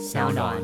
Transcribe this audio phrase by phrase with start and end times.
[0.00, 0.56] 小暖。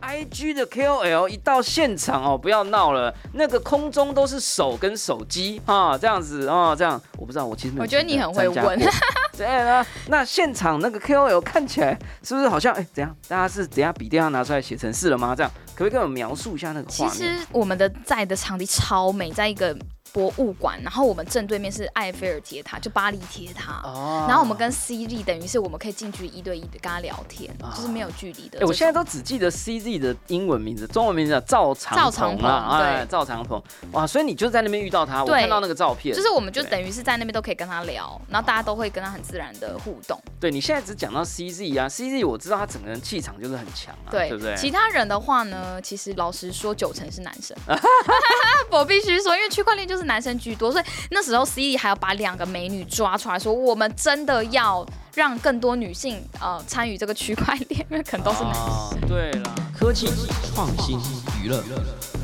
[0.00, 8.80] I G 的 K O L 一到现场哦，不要闹了，那个空中都是手跟手机啊，这样子啊，这样我不知道，我其实我觉得你很会问
[9.38, 13.14] 对呢，那现场那个 K O L 看起来是不是好像哎，怎样？
[13.28, 15.36] 大家是等一下笔电要拿出来写程式了吗？
[15.36, 17.38] 这样可不可以跟我描述一下那个其画面？
[17.38, 19.76] 实我们的在的场地超美，在一个
[20.12, 23.80] 博物馆，然后我们正对面是埃菲尔铁塔，就巴黎铁塔。
[23.84, 28.66] 哦然后我们跟 CZ 等于是我们可以近距离一对一的跟他聊天，啊就是没有距离的。
[28.66, 33.62] 我现在都只记得 CZ 的英文名字，中文名字叫赵长赵长鹏对赵长鹏，
[33.92, 40.20] 哇，所以你就在那边遇到他，我看到那个照片，就是我们就等于是在那边都可以跟他聊，然后大家都会跟他很自然的互动。
[40.38, 44.54] 对你现在只讲到 CZ 啊，CZ 我知道他整个人气场就是很强啊，对，对不对？
[44.56, 47.56] 其他人的话呢，其实老实说，九成是男生。
[48.70, 58.62] 我必须说，因为区块链就是男生居多，所以那时候 C D 还要把两个美女抓出来说，我们真的要让更多女性呃参与这个区块链，因为可能都是男生。
[58.62, 60.08] 哦，对了，科技、
[60.54, 60.98] 创新、
[61.42, 61.62] 娱乐，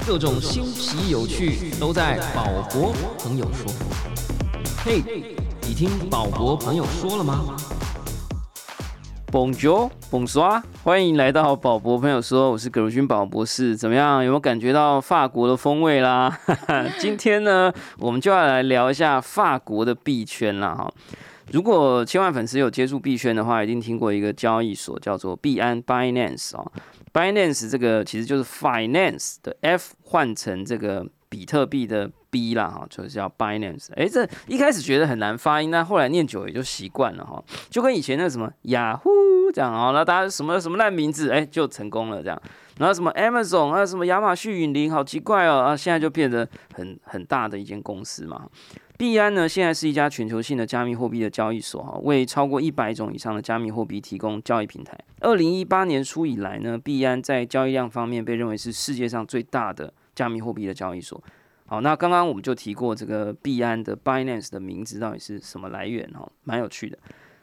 [0.06, 3.72] 各种新奇有趣都在宝博朋友说。
[4.84, 5.02] 嘿，
[5.62, 7.56] 你听宝博朋友说了吗？
[9.26, 14.22] 捧酒捧刷欢迎来到宝博朋友说，我是葛如勋宝博士，怎么样？
[14.24, 16.38] 有没有感觉到法国的风味啦？
[16.98, 20.90] 今天呢，我们就要来聊一下法国的币圈啦哈。
[21.50, 26.70] 如果千万粉丝有接触币圈的话，一定听过一个交易所叫做币安 （Binance） 哦。
[27.12, 33.88] Binance 这个其实就是 finance 的 F 换成这个比特币的 B 啦哈，就是叫 Binance。
[33.94, 37.42] 哎，这一开始觉得很难发音，但后来念久也就习惯了哈。
[37.70, 39.10] 就跟以前那什么雅虎
[39.52, 42.40] 这样哦，那大家什么什么烂名字，哎，就成功了这样。
[42.78, 48.46] 然后什么 Amazon 啊，什么亚马逊云林，好奇怪哦，啊，现在就变得很很大的一间公司嘛。
[48.98, 54.98] 币安呢，现在是一家全球性的加密货币的交易所哈，为超过一百种以上的加密货币提供交易平台。
[55.20, 61.22] 二零一八年初以来呢，币安在交易量方面被认为是世界上最大的加密货币的交易所。
[61.66, 66.96] 好，那刚刚我们就提过这个币安的 Binance 的名字到底是什么来源哈，蛮有趣的。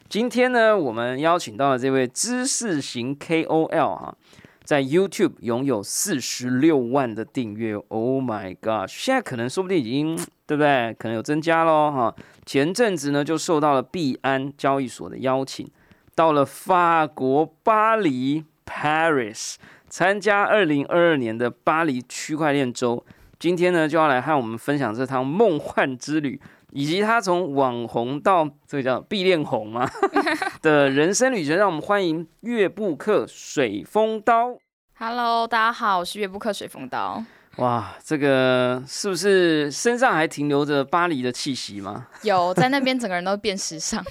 [0.09, 4.15] 今天呢，我们邀请到了这位知识型 KOL 哈，
[4.63, 8.89] 在 YouTube 拥有四十六万的订阅，Oh my god！
[8.89, 10.95] 现在可能说不定已经对不对？
[10.97, 12.15] 可能有增加喽哈。
[12.45, 15.69] 前阵子呢，就受到了币安交易所的邀请，
[16.15, 19.55] 到了法国巴黎 Paris
[19.95, 23.05] 参加二零二二年的巴黎区块链周。
[23.37, 29.87] 今天呢，就要来和我们分享这趟梦幻之旅，以及他从网红到这个叫必练红嘛
[30.63, 31.55] 的人生旅程。
[31.55, 34.57] 让我们欢迎月布克水风刀。
[34.97, 37.23] Hello，大家好，我是月布克水风刀。
[37.57, 42.07] 哇，这个是不是身上还停留着巴黎的气息吗？
[42.23, 44.03] 有在那边整个人都变时尚。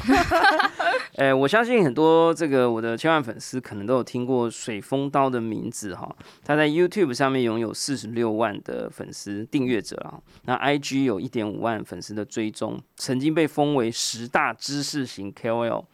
[1.19, 6.09] 哎，我相信很多这个我的千万粉丝可能都有听过水风刀的名字哈。
[6.45, 15.85] 他在 YouTube 上面拥有四十六万的粉丝订阅者啊，那 IG 有一点五万粉丝的追踪，曾经被封为十大知识型 KOL。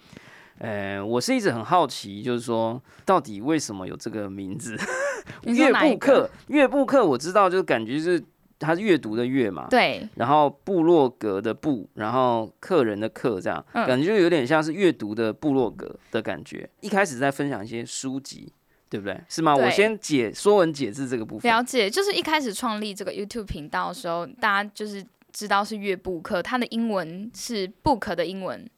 [0.59, 4.77] 呃，我是一直很好奇，就是说到底为什么有这个名字？
[5.45, 8.23] 你说阅哪一个布克，阅布克，我知道，就是感觉是
[8.59, 16.69] 它是阅读的阅嘛，对，然后部落格的布，然后客人的客，这样、嗯感觉就有点像是阅读的部落格的感觉。
[16.81, 18.53] 一开始在分享一些书籍，
[18.89, 19.21] 对不对？
[19.29, 19.55] 是吗？
[19.55, 21.49] 我先解说文解字这个部分。
[21.49, 28.69] 了解，就是一开始创立这个 YouTube 频道的时候，大家就是知道是阅布克，它的英文是 book 的英文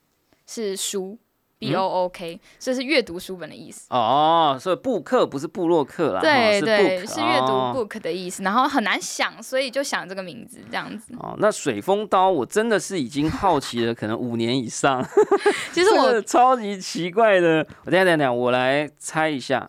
[0.47, 1.17] 是书
[1.61, 3.87] ，b o o k，、这是阅读书本的意思。
[3.91, 11.15] 哦，所以布克不是布洛克啦，对哈对是阅读哦 book 的意思，然后很难想，所以就想这个名字这样子。
[11.19, 15.07] 哦，那水风刀我真的是已经好奇了，可能五年以上。
[15.73, 19.69] 其实我 超级奇怪的，我等下等下等下，我来猜一下，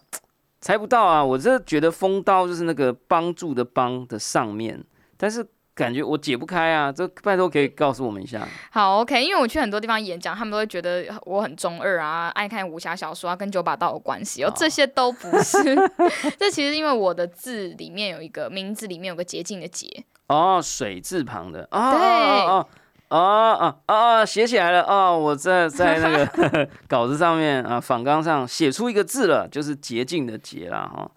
[0.59, 1.23] 猜不到啊！
[1.23, 4.83] 我这觉得风刀就是那个帮助的帮的上面，
[5.17, 5.45] 但是
[5.81, 6.91] 感觉我解不开啊！
[6.91, 8.47] 这拜托可以告诉我们一下。
[8.69, 15.57] 好 OK，因为我去很多地方演讲，他们都会觉得我很中二啊，爱看武侠小说啊，跟九把刀有关系哦，这些都不是。
[16.37, 19.87] 这其实因为我的字里面有一个名字里面有个捷径的捷，
[20.27, 22.67] 哦，水字旁的哦对哦
[23.09, 25.17] 哦哦哦哦，写起来了哦！
[25.17, 31.09] 我在在那个 稿子上面啊，仿纲上写出一个字了，就是捷径的捷啦哈。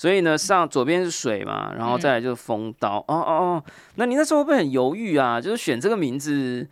[0.00, 2.96] 所以呢，上左边是水嘛，然后再来就是风刀。
[3.06, 3.64] 哦哦哦，
[3.96, 5.38] 那你那时候会不会很犹豫啊？
[5.38, 6.66] 就是选这个名字，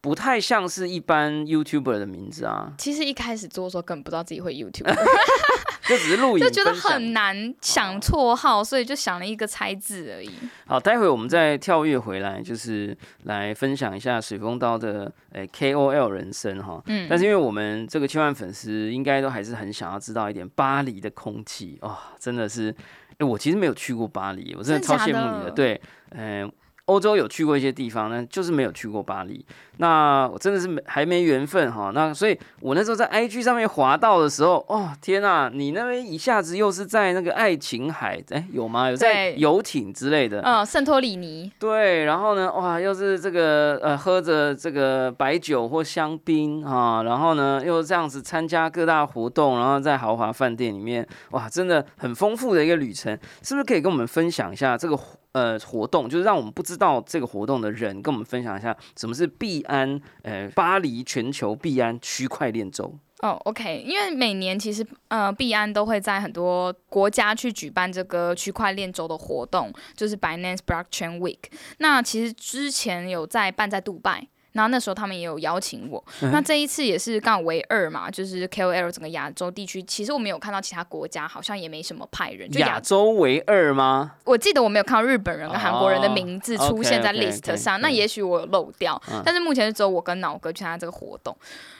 [0.00, 4.86] 不太像是一般 YouTuber 的名字啊，其实一开始做的时候根本不知道自己会 YouTube，
[5.88, 10.30] 就只是录影就觉得很难想绰号，所以就想了一个猜字而已。
[10.66, 16.80] 好，待会我们再跳跃回来，就是来分享一下水风刀的诶、KOL 人生哈。
[16.86, 22.74] 嗯但是因为我们这个千万粉丝应该都还是很想要知道一点巴黎的空气哦，真的是，
[23.18, 25.50] 诶我其实没有去过巴黎，我真的超羡慕你的。
[25.50, 25.80] 对，
[26.10, 26.50] 嗯、
[26.86, 29.44] 欧洲有去过一些地方，呢就是没有去过巴黎。
[29.78, 31.90] 那我真的是没还没缘分哈。
[31.94, 38.90] 那所以我那时候在 IG 上面滑到的时候，哦天呐、你那边一下子又是在那个爱琴海，哎、有吗？
[38.90, 40.40] 有在对游艇之类的。
[40.42, 56.08] 嗯，圣托里尼，对，然后呢，哇，又是这个呃，喝着这个白酒或香槟啊，然后呢，又这样子参加各大活动，然后在豪华饭店里面，哇，真的很丰富的一个旅程，是不是可以跟我们分享一下这个活呃活动？
[56.08, 62.98] 就是让我们不知道这个活动的人，跟我们分享一下什么是币安呃巴黎全球币安区块链周。
[63.20, 71.38] 哦，OK，因为每年其实呃，币安都会在很多国家去举办这个区块链周的活动，就是 Binance Blockchain Week。
[71.78, 74.26] 那其实之前有在办在杜拜。
[74.52, 76.02] 然后那时候他们也有邀请我，
[76.32, 84.12] 那这一次也是刚好唯二嘛，就是 KOL 整个亚洲地区，其实我没有看到其他国家好像也没什么派人，就亚亚洲为二吗？
[84.24, 91.36] 我记得我没有看到日本人跟韩国人的名字哦出现在 OK，OK，OK，list 上，对那也许我有漏掉，但是目前是只有我跟脑哥去参加这个活动。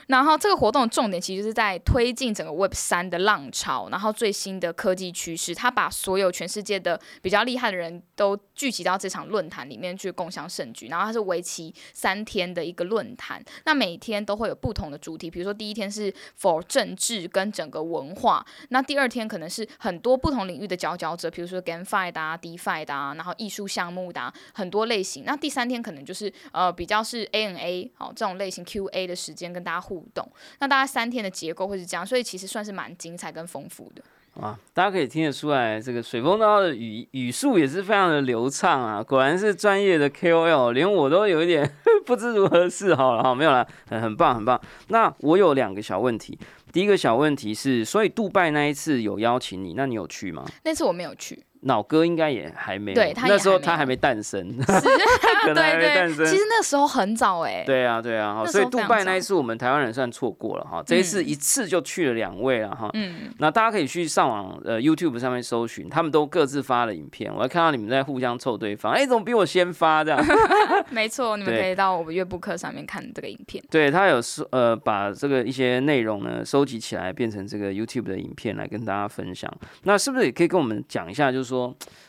[0.07, 10.87] 然后这个活动的重点其实是在推进整个 Web 三的浪潮，然后最新的科技趋势，他把所有全世界的比较厉害的人都聚集到这场论坛里面去共享盛举。
[10.87, 25.23] 然后它是为期三天的一个论坛，那每天都会有不同的主题，比如说第一天是 for 政治跟整个文化，那第二天可能是很多不同领域的佼佼者，比如说 GameFi 的啊、DeFi 的啊，然后艺术项目的、啊、很多类型。
[25.25, 30.27] 那第三天可能就是呃比较是 ANA 好、这种类型 QA 的时间跟大家互动。
[30.59, 34.03] 那大概三天的结构会是这样，所以其实算是蛮精彩跟丰富的。
[34.41, 41.71] 啊，大家可以听得出来，这个水风刀的语语速也是非常的流畅啊，果然是专业的 KOL，连我都有一点
[42.03, 44.59] 不知如何是好了哈，没有啦，很很棒很棒。
[44.87, 46.35] 那我有两个小问题，
[46.71, 50.43] 第一个小问题是，所以杜拜那一次有邀请你，那你有去吗？
[50.63, 54.55] 那次我没有去，脑哥应该也还没，对他那时候他还没诞生，
[55.45, 56.25] 可能还没诞生。
[56.25, 62.89] 其实那时候很早哎、对啊，对啊，所以杜拜那一次我们台湾人算错过了哈，这一次嗯一次就去了两位了哈。
[62.93, 70.23] 嗯，那大家可以去上网呃 YouTube 上面搜寻，他们都各自发了影片，我还看到你们在互相凑对方，哎、怎么比我先发这样？
[70.89, 73.63] 没错，你们可以到我们乐部课上面看这个影片。
[73.69, 79.51] 对他有收呃把这个一些内容呢收集起来，变成这个 YouTube 的影片来跟大家分享。
[79.83, 81.52] 那是不是也可以跟我们讲一下，就是说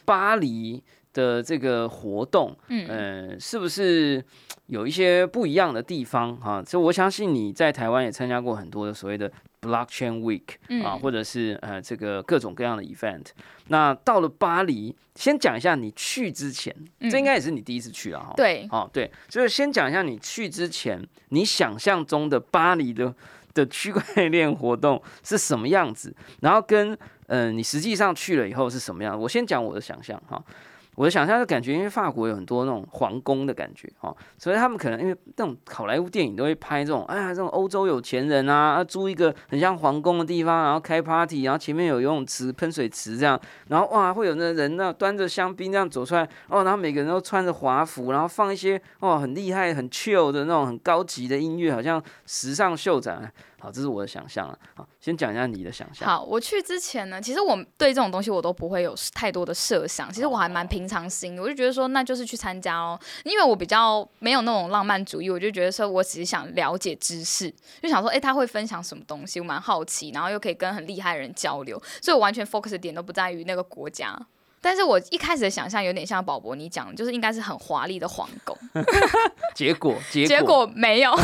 [0.05, 0.83] 巴黎
[1.13, 4.23] 的这个活动，嗯呃，是不是
[4.67, 6.63] 有一些不一样的地方哈？
[6.65, 9.31] 所以我相信你在台湾也参加过很多的所谓的
[9.61, 10.55] Blockchain Week
[10.85, 13.27] 啊，嗯或者是呃这个各种各样的 event。
[13.69, 16.75] 那到了巴黎，先讲一下你去之前，
[17.11, 18.33] 这应该也是你第一次去了哈。
[18.35, 23.15] 嗯对，哦，对，所以先讲一下你去之前，你想象中的巴黎的
[23.55, 26.97] 的区块链活动是什么样子，然后跟
[27.29, 29.19] 嗯、你实际上去了以后是什么样。
[29.19, 30.43] 我先讲我的想象哈。
[30.95, 53.33] 我的想象的感觉，因为法国有很多那种皇宫的感觉哦，所以他们可能因为那种好莱坞电影都会拍这种，哎呀，这种欧洲有钱人啊，啊租一个很像皇宫的地方，然后开 party，然后前面有游泳池、喷水池这样，然后哇，会有那人那端着香槟这样走出来，哦，然后每个人都穿着华服，然后放一些哦很厉害、很 chill 的那种很高级的音乐，好像时尚秀展。
[53.65, 54.59] 好，这是我的想象啊。
[54.75, 56.07] 好，先讲一下你的想象。
[56.07, 67.51] 好，我去之前呢，其实我对这种东西我都不会有太多的设想，其实我还蛮平常心的，我就觉得说那就是去参加哦，因为我比较没有那种浪漫主义，我就觉得说我只是想了解知识，
[67.83, 74.15] 就想说，哎、他会分享什么东西，我蛮好奇，然后又可以跟很厉害的人交流，所以我完全 focus 的点都不在于那个国家。
[74.65, 78.57] 但是我一开始的想象有点像宝博你讲的，就是应该是很华丽的皇宫，
[79.55, 81.15] 结果，结果，结果没有，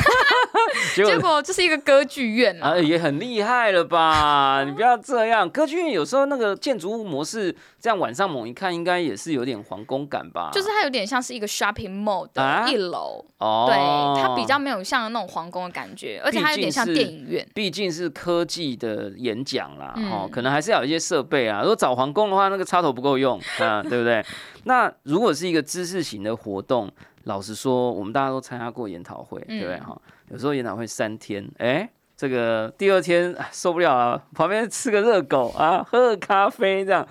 [0.95, 4.63] 结果结果就是一个歌剧院啊啊，也很厉害了吧？
[4.65, 10.51] 你不要这样，歌剧院有时候那个建筑物模式，这样晚上猛一看，应该也是有点皇宫感吧？
[10.53, 17.47] 就是它有点像是一个 shopping mall 啊的一楼，哦，对，它比较没有像那种皇宫的感觉，而且它有点像电影院。
[17.55, 21.61] 毕竟是科技的演讲啦，嗯哦，可能还是要有一些设备啊。
[21.63, 23.30] 如果找皇宫的话，那个插头不够用
[23.61, 24.25] 啊，对不对？
[24.65, 26.91] 那如果是一个知识型的活动，
[27.25, 29.75] 老实说，我们大家都参加过研讨会，对不对？
[29.77, 31.89] 嗯哈、有时候研讨会三天，哎。
[32.17, 37.09] 这个第二天啊受不了了，旁边吃个热狗啊，喝个咖啡这样，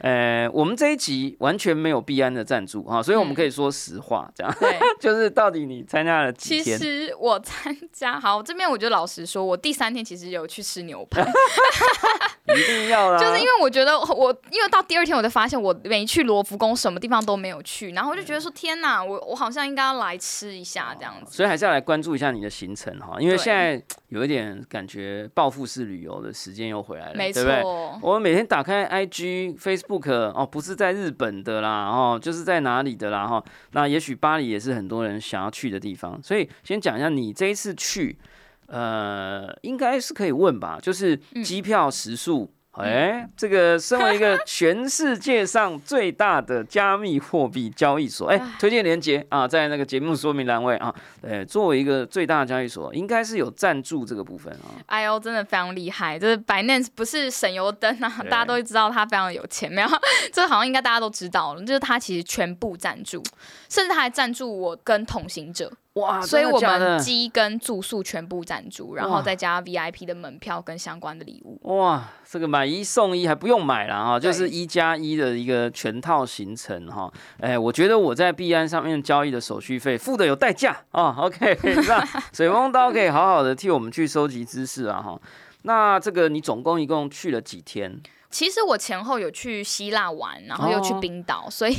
[0.00, 4.54] 呃，我们这一集完全没有币安的赞助哈，所以我们可以说实话，这样。
[4.58, 6.78] 对， 就是到底你参加了几天？
[6.78, 6.84] 其？
[6.84, 11.22] 实我参加好这边，我就老实说，我第三天其实有去吃牛排，
[12.56, 21.36] 一定要啦，就是因为我觉得我，因为到第二天我就发现我没去罗浮宫，什么地方都没有去，然后我就觉得说天哪，我我好像应该要来吃一下这样子。
[21.36, 27.32] 所以还是要来关注一下你的行程哈，因为现在有一点感觉报复式旅游的时间又回来了，没？
[27.32, 29.89] 错，我每天打开 IG、Facebook
[30.34, 33.42] 哦，不是在日本的啦，哦，就是在哪里的啦，哈。
[33.72, 38.18] 那也许巴黎也是很多人想要去的地方，所以先讲一下你这一次去，
[38.66, 42.52] 呃，应该是可以问吧，就是嗯机票时速。
[42.80, 54.78] 哎、这个身为一个全世界上最大的加密货币交易所，哎、唉推荐链接啊，在那个节目说明栏位啊，呃，作为一个最大的交易所，应该是有赞助这个部分啊。
[54.86, 56.18] 哎呦，真的非常厉害！
[56.18, 59.88] 就是 Binance 不是省油灯啊，大家都会知道他非常有钱，没有？
[60.32, 63.22] 这好像应该大家都知道了，就是他其实全部赞助，
[63.68, 71.58] 甚至他还赞助我跟同行者，哇，所以我们机跟住宿全部赞助，然哇后再加 VIP 的门票跟相关的礼物。
[71.76, 77.12] 哇，这个买一送一还不用买了哈，就是一加一的一个全套行程哈。
[77.40, 81.14] 哎，我觉得我在币安上面交易的手续费付的有代价啊。
[81.18, 85.20] OK， 那 水风刀可以好好的替我们去收集知识啊哈。
[85.62, 88.00] 那这个你总共一共去了几天？
[88.30, 91.76] 其实我前后有去希腊玩，然后又去哦冰岛，所以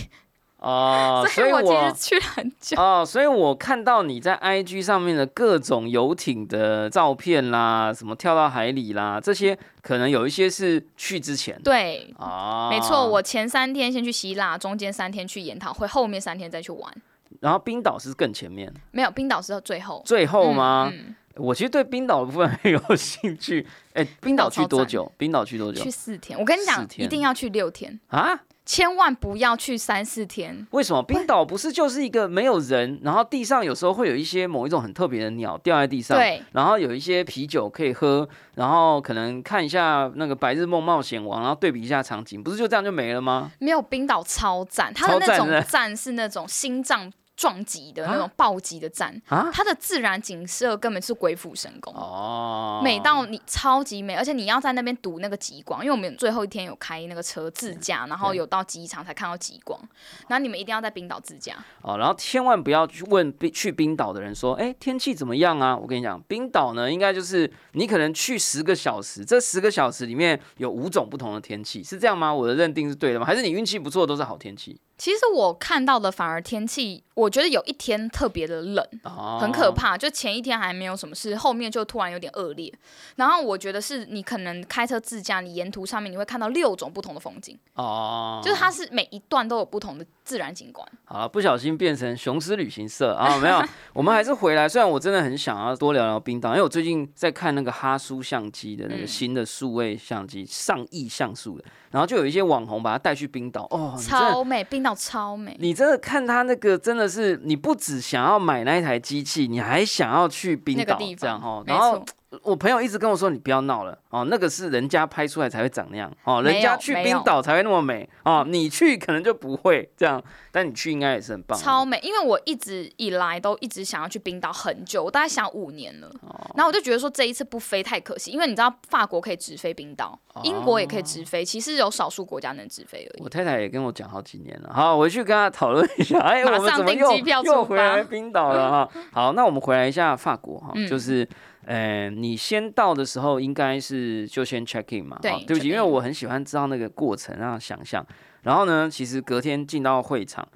[0.62, 2.80] 哦、所以我其我实去了很久。
[2.80, 11.60] 哦，所以我看到你在 IG 上面的各种游艇的照片啦，什么跳到海里啦，这些可能有一些是去之前。
[11.63, 16.94] 对，啊，没错，我前三天先去希腊，中间三天去研讨会，后面三天再去玩。
[17.39, 20.03] 然后冰岛是更前面，没有，冰岛是最后。
[20.06, 20.91] 最后吗？
[20.94, 23.65] 嗯我其实对冰岛的部分很有兴趣。
[23.94, 25.10] 哎、冰岛去多久？
[25.18, 25.89] 冰岛去多久去？
[25.89, 28.38] 四天，我跟你讲，一定要去六天，啊？
[28.72, 30.66] 千万不要去三四天。
[30.72, 38.25] 为什么冰岛不是就是一个没有人，然后地上有时候会有一些某一种很特别的鸟掉在地上，对，然后有一些啤酒可以喝，
[38.56, 43.51] 然后可能看一下那个《白日梦冒险王》，然后对比一下场景，不是就这样就没了吗？
[43.60, 47.12] 没有冰岛超赞，它的那种赞是那种心脏
[47.42, 49.50] 撞击的那种啊暴击的站，啊？
[49.52, 51.92] 它的自然景色根本是鬼斧神工。
[51.92, 59.82] 哦，美到你超级美，而且你要在那边读那个极光，因为我们最后一天有开那个车自驾，然后有到机场才看到极光，
[60.28, 61.56] 然后你们一定要在冰岛自驾。
[61.82, 65.76] 哦，然后千万不要去问冰去冰岛的人说，哎，天气怎么样啊？
[65.76, 72.32] 我跟你讲，冰岛呢，应该就是你可能去十个小时，这十个小时里面有五种不同的天气，是这样吗？
[72.32, 73.26] 我的认定是对的吗？
[73.26, 74.80] 还是你运气不错，都是好天气？
[75.01, 79.98] 其实我看到的反而天气，我觉得有一天特别的冷，哦，很可怕。
[79.98, 82.72] 就前一天还没有什么事，后面就突然有点恶劣。
[83.15, 90.88] 然后我觉得是你可能开车自驾，你沿途上面你会看到六种不同的风景，哦，就是它是每一段都有不同的自然景观。
[91.04, 93.38] 好了，不小心变成雄狮旅行社啊！
[93.38, 93.62] 没有，
[93.92, 94.70] 我们还是回来。
[94.70, 105.54] 虽然我真的很想要多聊聊冰岛，因为我最近在看那个哈苏相机的那个嗯新的数位相机，上亿像素的，然后就有一些网红把它带去冰岛，哦，超美，冰岛超美。
[105.60, 111.62] 你真的看他那个，真的是你不只想要买那一台机器，你还想要去冰岛这样哈。
[111.68, 112.06] 然后错
[112.44, 121.62] 我朋友一直跟我说，你不要闹了哦，那个是人家拍出来才会长那样哦，人家去冰岛才会那么美哦，你去可能就不会这样，但你去应该也是很棒哦。
[121.62, 126.08] 超美，因为我一直以来都一直想要去冰岛很久，我大概想五年了。
[126.22, 133.24] 哦然后我就觉得说这一次不飞太可惜，因为你知道法国可以直飞冰岛，英国也可以直飞，其实有少数国家能直飞而已。
[133.24, 136.20] 我太太也跟我讲好几年了，好，我回去跟她讨论一下。
[136.24, 138.90] 哎，马我们上订怎么又机票出又回来冰岛了哈？
[139.12, 141.28] 好，那我们回来一下法国哈，嗯就是。
[141.65, 145.20] 呃，你先到的时候应该是就先 check in 嘛？
[145.22, 148.06] 对哦对不起，因为我很喜欢知道那个过程，让想象。
[148.41, 150.48] 然后呢，其实隔天进到会场，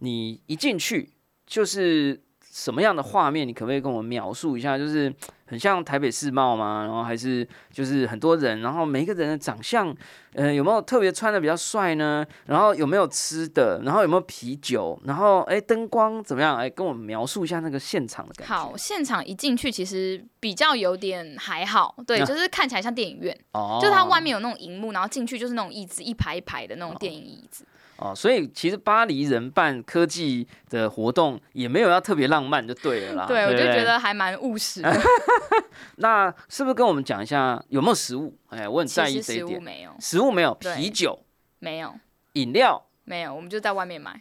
[0.00, 1.08] 你一进去
[1.46, 3.48] 就是什么样的画面？
[3.48, 4.76] 你可不可以跟我描述一下？
[4.76, 5.10] 就是
[5.50, 6.84] 很像台北世贸吗？
[6.84, 9.92] 然后还是就是很多人，然后每一个人的长相，
[10.34, 12.24] 呃，有没有特别穿的比较帅呢？
[12.46, 13.82] 然后有没有吃的？
[13.84, 14.96] 然后有没有啤酒？
[15.04, 16.56] 然后哎，灯光怎么样？
[16.56, 18.54] 哎，跟我描述一下那个现场的感觉。
[18.54, 27.64] 好，现场一进去其实比较有点还好，对，那就是看起来像电影院，哦，就是它外面有那种荧幕，然后进去就是那种椅子一排一排的那种电影椅子。
[28.00, 33.26] 哦，所以其实巴黎人办科技的活动也没有要特别浪漫就对了啦。
[33.26, 34.90] 对，我就觉得还蛮务实的。
[35.96, 38.34] 那是不是跟我们讲一下有没有食物？
[38.48, 39.62] 哎，我很在意食物这一点。
[39.62, 41.22] 没有，食物没有，啤酒、
[41.58, 41.94] 没有，
[42.32, 42.86] 饮料。
[43.04, 44.20] 没有，我们就在外面买。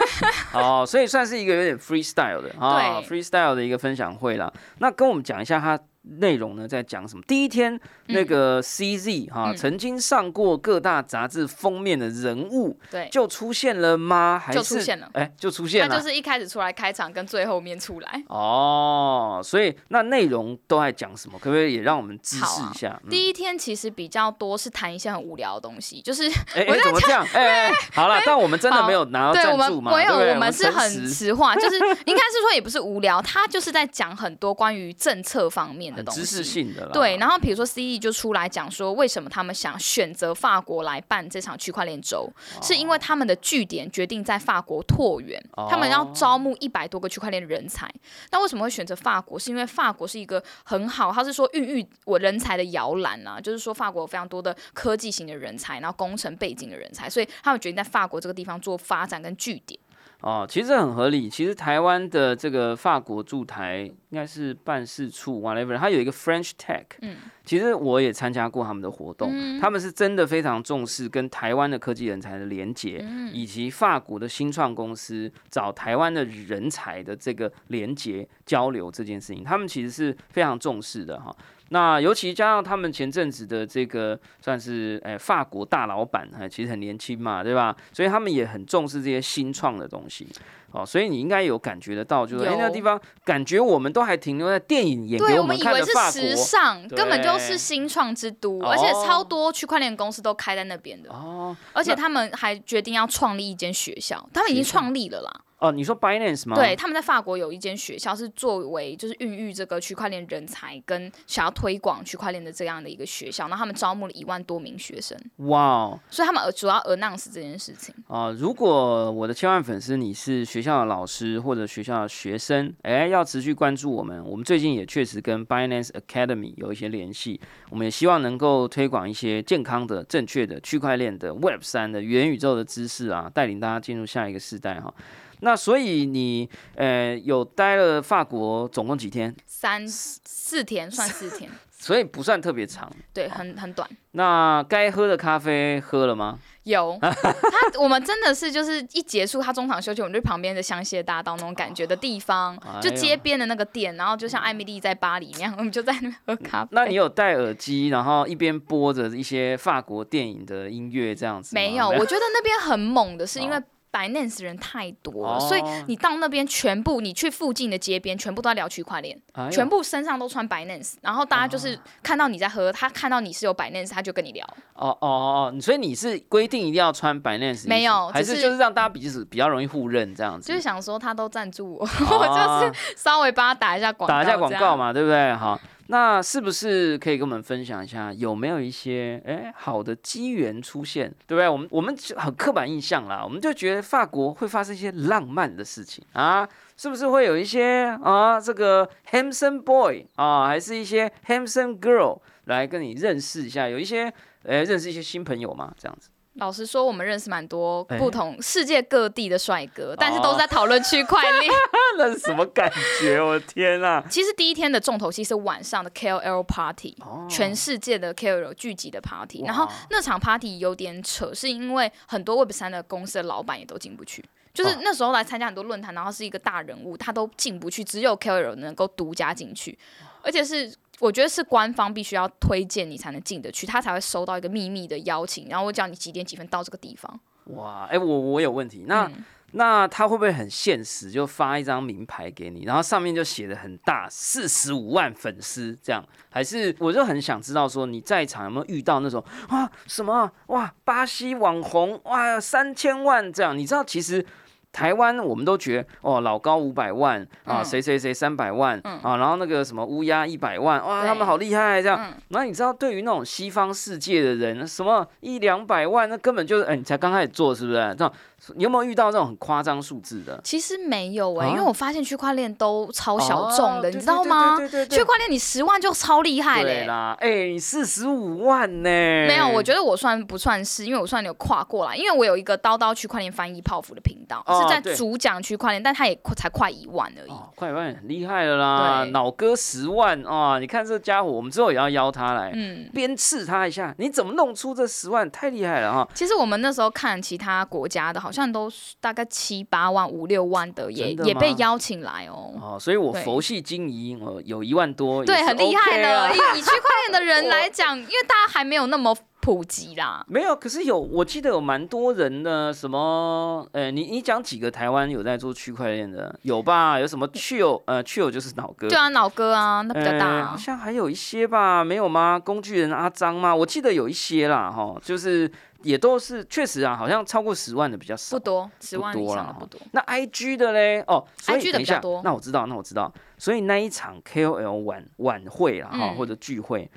[0.54, 4.50] 哦，所以算是一个有点 freestyle 的啊对，freestyle 的一个分享会啦。
[4.78, 7.22] 那跟我们讲一下它内容呢在讲什么？
[7.26, 14.40] 第一天那个 CZ 哈、嗯曾经上过各大杂志封面的人物对，就出现了吗？
[14.42, 15.94] 还就是出现了哎，就出现了。
[15.94, 18.24] 他就是一开始出来开场，跟最后面出来。
[18.28, 21.38] 哦，所以那内容都在讲什么？
[21.38, 22.98] 可不可以也让我们知识一下？
[23.04, 27.26] 嗯第一天其实比较多是谈一些很无聊的东西，就是哎哎，怎么这样？
[27.34, 29.92] 哎 好了，但我们真的没有拿到赞助嘛？
[29.92, 31.76] 没有，我们是很实话，就是
[32.06, 36.44] 应该是说也不是无聊，他就是在讲很多关于政策方面的东很知识。
[36.50, 36.90] 性的啦。
[36.92, 42.28] 对，然后比如说 C E 就出来讲说，为什么他们想选择法国来办这场区块链周，
[42.60, 47.88] 是因为他们的据点决定在法国拓源，他们要招募一百多个区块链人才。
[48.32, 49.38] 那为什么会选择法国？
[49.38, 59.78] 是因为法国是一个很好，他是说孕育我人才的摇篮啊，就是说法国有非常多的科技型的人才，然后工程背景的人才，所以他们决定在法国这个地方做发展跟据点。
[60.22, 61.28] 哦，其实很合理。
[61.28, 66.84] 其实台湾的这个法国驻台应该是办事处 whatever，它有一个 French Tech。
[67.00, 81.34] 嗯，其实我也参加过他们的活动，他们是真的非常重视跟台湾的科技人才的连接，以及法国的新创公司找台湾的人才的这个连接交流这件事情，他们其实是非常重视的哈。
[81.72, 87.74] 那尤其加上他们前阵子的这个算是哎、法国大老板，哎，其实很年轻嘛，对吧？
[87.92, 90.26] 所以他们也很重视这些新创的东西。
[90.72, 96.44] 哦，所以你应该有感觉得到，就是哎、有那个地方感觉我们都还停留在电影演对，给我们以为是时国。
[96.44, 105.40] 尚，根本就是新创之都，哦而且超多区块链公司都开在那边的，哦而且他们还决定要创立一间学校，他们已经创立了啦。
[105.60, 106.56] 哦，你说 Binance 吗？
[106.56, 115.16] 对，他们在法国有一间学校是作为就是孕育这个区块链人才跟想要推广区块链的这样的一个学校，然后他们招募了一万多名学生，
[115.48, 117.94] 哇哦所以他们主要 announce 这件事情。
[118.08, 118.30] 啊！
[118.30, 124.24] 如果我的千万粉丝你是学校的老师或者学校的学生，哎，要持续关注我们。
[124.24, 127.38] 我们最近也确实跟 Binance Academy 有一些联系，
[127.68, 134.92] 我们也希望能够推广一些健康的、正确的区块链的 Web 三的元宇宙的知识啊，带领大家进入下一个时代哈。
[135.42, 139.34] 那所以你呃有待了法国总共几天？
[139.46, 142.90] 三四天算四天，所以不算特别长。
[143.12, 143.88] 对，很很短。
[144.12, 146.38] 那该喝的咖啡喝了吗？
[146.64, 156.68] 有 他，我们真的是就是一结束，他中场休息，我们就旁边的香榭大道那种感觉的地方，就街边的那个店，然后就像艾米丽在巴黎那样，我们就在那边喝咖啡。
[156.72, 161.54] 那你有戴耳机，然后一边播着一些法国电影的音乐这样子？
[161.54, 163.62] 没有，我觉得那边很猛的是因为哦。
[163.92, 174.46] Binance 人太多了，哦所以你到那边全部，你去附近的街边，全部都在聊区块链，哎全部身上都穿 Binance，然后大家就是看到你在喝，他看到你是有 Binance，他就跟你聊。
[174.74, 175.08] 哦哦
[175.52, 180.46] 哦，所以你是规定一定要穿 Binance 没有只是还是就是让大家彼此比较容易互认这样子？
[180.46, 181.88] 就是想说他都赞助我，哦
[182.20, 184.50] 我就是稍微帮他打一下广告，打一下广。
[184.60, 185.32] 告嘛，对不对？
[185.34, 185.58] 好，
[185.90, 191.48] 那是不是可以跟我们分享一下，有没有一些哎好的机缘出现，对不对？
[191.48, 204.04] 我们我们很刻板印象啦，我们就觉得法国会发生一些浪漫的事情啊，是不是会有一些啊这个 handsome boy 啊，还是一些 handsome girl 来跟你认识一下，有一些
[204.44, 206.08] 哎认识一些新朋友嘛，这样子。
[206.40, 211.52] 老实说，我们认识蛮多哎不同世界各地的帅哦哥，但是都是在讨论区块链。
[211.98, 213.20] 那是什么感觉？
[213.20, 214.02] 我的天啊！
[214.10, 216.96] 其实第一天的重头戏是晚上的 KOL party，、
[217.28, 219.44] 全世界的 KOL 聚集的 party。
[219.44, 224.24] 然后那场 party 有点扯，是因为很多 Web 三的公司的老板也都进不去。
[224.54, 229.78] 就是哦那时候来参加很多论坛，然后是一个大人物，他都进不去，只有 KOL 能够独家进去，
[230.22, 237.18] 而且是我觉得是官方必须要推荐你才能进得去，他才会收到一个秘密的邀请，然后我叫你几点几分到这个地方。
[237.46, 246.06] 哇，哎、我我有问题，那、嗯那他会不会很现实，就发一张名牌给你，然后上面就写的很大，四十五万粉丝这样？
[246.28, 253.58] 还是我就很想知道说你在场有没有遇到那种啊什么哇巴西网红哇三千万这样？
[253.58, 254.24] 你知道其实。
[254.72, 261.98] 台湾我们都觉得哦，老高五百万啊，嗯谁谁谁三百万啊，然后那个什么乌鸦一百万，哇，他们好厉害这样。
[262.00, 267.78] 嗯那你知道，对于那种西方世界的人，什么一两百万，那根本就是，哎、你才刚开始做，是不是？
[267.90, 268.12] 这种
[268.54, 270.40] 你有没有遇到这种很夸张数字的？
[270.42, 274.56] 其实没有哎、啊因为我发现区块链都超小众的，哦你知道吗？
[274.56, 278.88] 对对对对对区块链你十万就超厉害嘞、对啦，哎、你四十五万呢？
[278.88, 287.30] 没有，我觉得我算不算是，因为我算有跨过来，因为我有一个刀刀区块链翻译泡芙的频道，哦是在对主讲区块链，但它也快才快一万而已。
[287.30, 290.58] 哦，快万很厉害了啦，对脑哥十万啊！
[290.58, 295.28] 你看这家伙，我们之后也要邀他来，嗯，鞭笞他一下，你怎么弄出这十万？
[295.30, 296.08] 太厉害了哈！
[296.14, 302.54] 其实我们那时候看其他国家的，好好像都是大概七八万、五六万的，也的也被邀请来哦。
[302.60, 306.20] 哦，所以我对佛系经营，呃，有一万多，对，很厉害的。
[306.20, 310.24] 啊以以区块链的人 来讲，因为大家还没有那么普及啦。
[310.28, 317.00] 没有，可是有，我记得有蛮多人的，什么，呃，你你讲几个台湾有在做区块链的，有吧？
[317.00, 320.56] 有什么 Chill， 呃，Chill 就是脑哥，对啊，脑哥啊，那比较大呃好啊。
[320.56, 322.38] 像还有一些吧，没有吗？
[322.38, 323.54] 工具人阿张吗？
[323.54, 325.50] 我记得有一些啦，哈，就是
[325.82, 328.44] 也都是确实啊，好像超过十万的比较少不。
[328.44, 329.80] 多，十万以多啦上的不多。
[329.92, 336.90] 那 I G 的嘞，哦，所以 IG 的等一下比较多，那我知道，那我知道，所以那一场 K O L 晚晚会啦，哈、嗯或者聚会，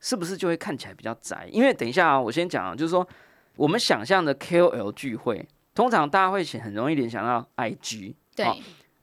[0.00, 1.48] 是不是就会看起来比较窄？
[1.50, 3.06] 因为等一下啊，我先讲啊，就是说
[3.56, 8.56] 我们想象的 K O L 聚会，通常大家会很容易联想到 I G，对，好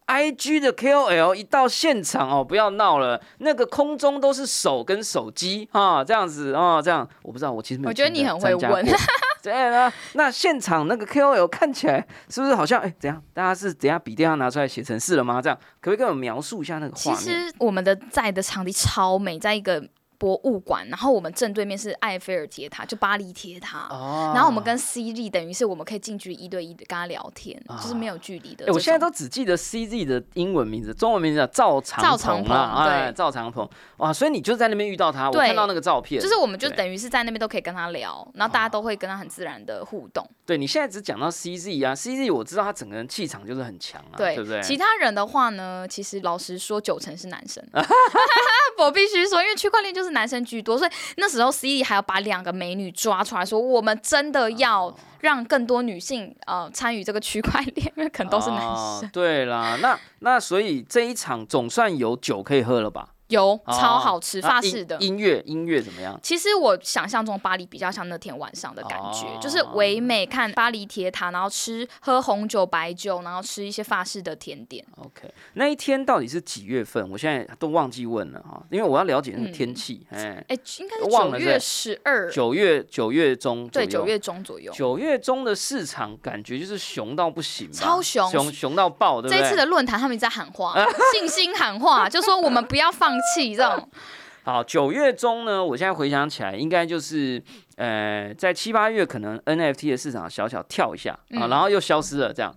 [0.06, 8.86] I G 的 K O L 一到现场哦，不要闹了，那个空中都是手跟手机啊，这样子哦，这样我不知道，我其实没有我觉得你很会问
[9.42, 13.22] 对啊，那现场那个 K O L 看起来是不是好像哎、怎样？
[13.34, 15.40] 大家是等一下笔电要拿出来写程式了吗？
[15.42, 17.20] 这样可不可以跟我描述一下那个画面？
[17.20, 19.86] 其实我们的在的场地超美，在一个
[20.18, 23.88] 博物馆，然后我们正对面是埃菲尔铁塔，就巴黎铁塔。
[23.90, 33.12] 哦然后我们跟 CZ 等于是我们可以近距离一对一的跟他聊天，就是没有距离的我现在都只记得 CZ 的英文名字，中文名字叫赵长赵长鹏对。
[33.12, 40.26] 赵长鹏，哇，所以你就在那边遇到他，我看到那个照片，就是我们就等于是在那边都可以跟他聊，然后大家都会跟他很自然的互动。
[40.46, 44.62] 对你现在只讲到 CZ 啊，CZ 我知道他整个人气场就是很强啊，对对，不对？
[44.62, 47.64] 其他人的话呢，其实老实说，九成是男生。
[48.76, 59.08] 我必须说，因为区块链就是男生居多，所以那时候 CZ 还要把两个美女抓出来说，我们真的要哦让更多女性呃参与这个区块链，因为可能都是男哦生。
[59.10, 63.08] 对啦，那那所以这一场总算有酒可以喝了吧？
[63.28, 64.96] 有哦超好吃，法式的。
[64.98, 66.18] 音乐音乐怎么样？
[66.22, 74.84] 其实我想象中巴黎比较像那天晚上的感觉，哦就是唯美看巴黎铁塔，然后吃喝红酒白酒，然后吃一些法式的甜点。
[74.96, 77.08] OK，那一天到底是几月份？
[77.10, 80.06] 我现在都忘记问了哈，因为我要了解那个天气。
[80.10, 84.72] 哎、哎，应该是九月十二，九月九月中左对，右九月中左右。
[84.72, 89.40] 九月中的市场感觉就是熊到不行，超熊熊熊到爆，对不对？
[89.40, 90.74] 这一次的论坛，他们一直在喊话，
[91.12, 93.88] 信心喊话，就说我们不要放弃这种。
[94.44, 97.42] 好，九月中呢，我现在回想起来，应该就是
[97.76, 102.54] 呃，在七八月可能 NFT 的市场小小跳一下啊，嗯然后又消失了这样。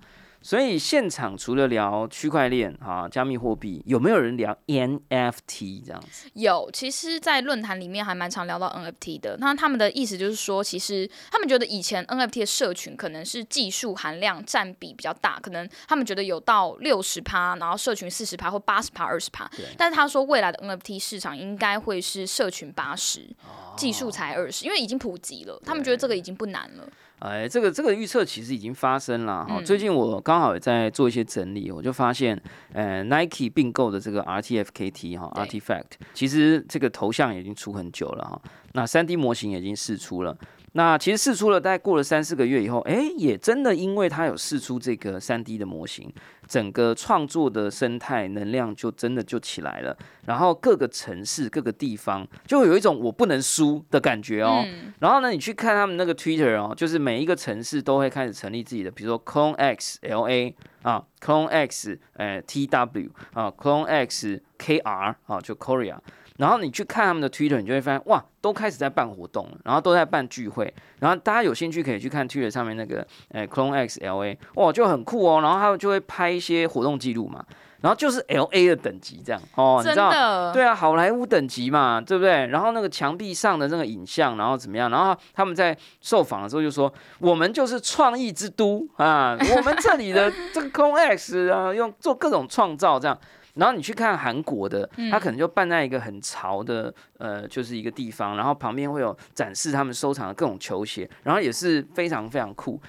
[0.47, 6.29] 所以现场除了聊区块链啊、加密货币，有没有人聊 NFT 这样子？
[6.36, 9.36] 有，其实，在论坛里面还蛮常聊到 NFT 的。
[9.41, 19.65] 那他们的意思就是说，其实他们觉得以前 NFT 的社群可能是技术含量占比比较大，可能他们觉得有到六十趴，然后社群四十趴或八十趴、二十趴对。
[19.77, 23.27] 但是他说，未来的 NFT 市场应该会是社群八十、
[23.75, 25.62] 技术才二十，因为已经普及了。
[25.65, 26.88] 他们觉得这个已经不难了。
[27.19, 29.58] 哎，这个这个预测其实已经发生了哈。
[29.58, 32.39] 嗯最近我刚好也在做一些整理，我就发现，
[32.73, 38.41] 呃，Nike 并购的这个 RTFKT 哈，Artifact，其实这个头像已经出很久了哈。
[38.73, 40.38] 那三 D 模型也已经试出了。
[40.73, 46.13] 那其实试出了，大概过了三四个月以后，哎，也真的因为它有试出这个三 D 的模型，
[46.45, 49.97] 整个创作的生态能量就真的就起来了。
[50.25, 54.63] 然后各个城市、各个地方，就会有一种我不能输的感觉哦。
[54.67, 60.53] 嗯，然后呢，你去看他们那个 Twitter 哦，就是每一个城市都会开始成立自己的，比如说 Clone X LA
[60.84, 65.97] 啊，Clone X 呃 TW 啊，Clone X KR 啊，就 Korea。
[66.38, 70.73] 然后你去看他们的 Twitter，你就会发现哇，都开始在办活动了，然后都在办聚会。
[71.00, 75.41] 然后大家有兴趣可以去看 Twitter 上面那个呃 Clone X LA，哇，就很酷哦。
[75.41, 77.43] 然后他们就会拍一些活动记录嘛，
[77.82, 80.12] 然后就是 LA 的等级这样哦，你知道。
[80.12, 82.47] 的，对啊，好莱坞等级嘛，对不对？
[82.47, 84.89] 然后那个墙壁上的那个影像，然后怎么样？
[84.91, 93.17] 然后他们在受访的时候就说：“我们就是创意之都啊，我们这里的这个 Clone X 啊，用做各种创造这样。”
[93.58, 102.80] 然后你去看韩国的，他可能就办在一个很潮的呃，就是一个地方，然后旁边会有展示他们收藏的各种球鞋，然后也是非常非常酷。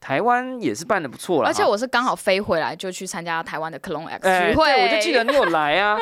[0.00, 5.98] 台湾也是办的不错了，而且我是刚好飞回来就去参加台湾的 Clone X 哎，聚会，对，我就记得你有来啊。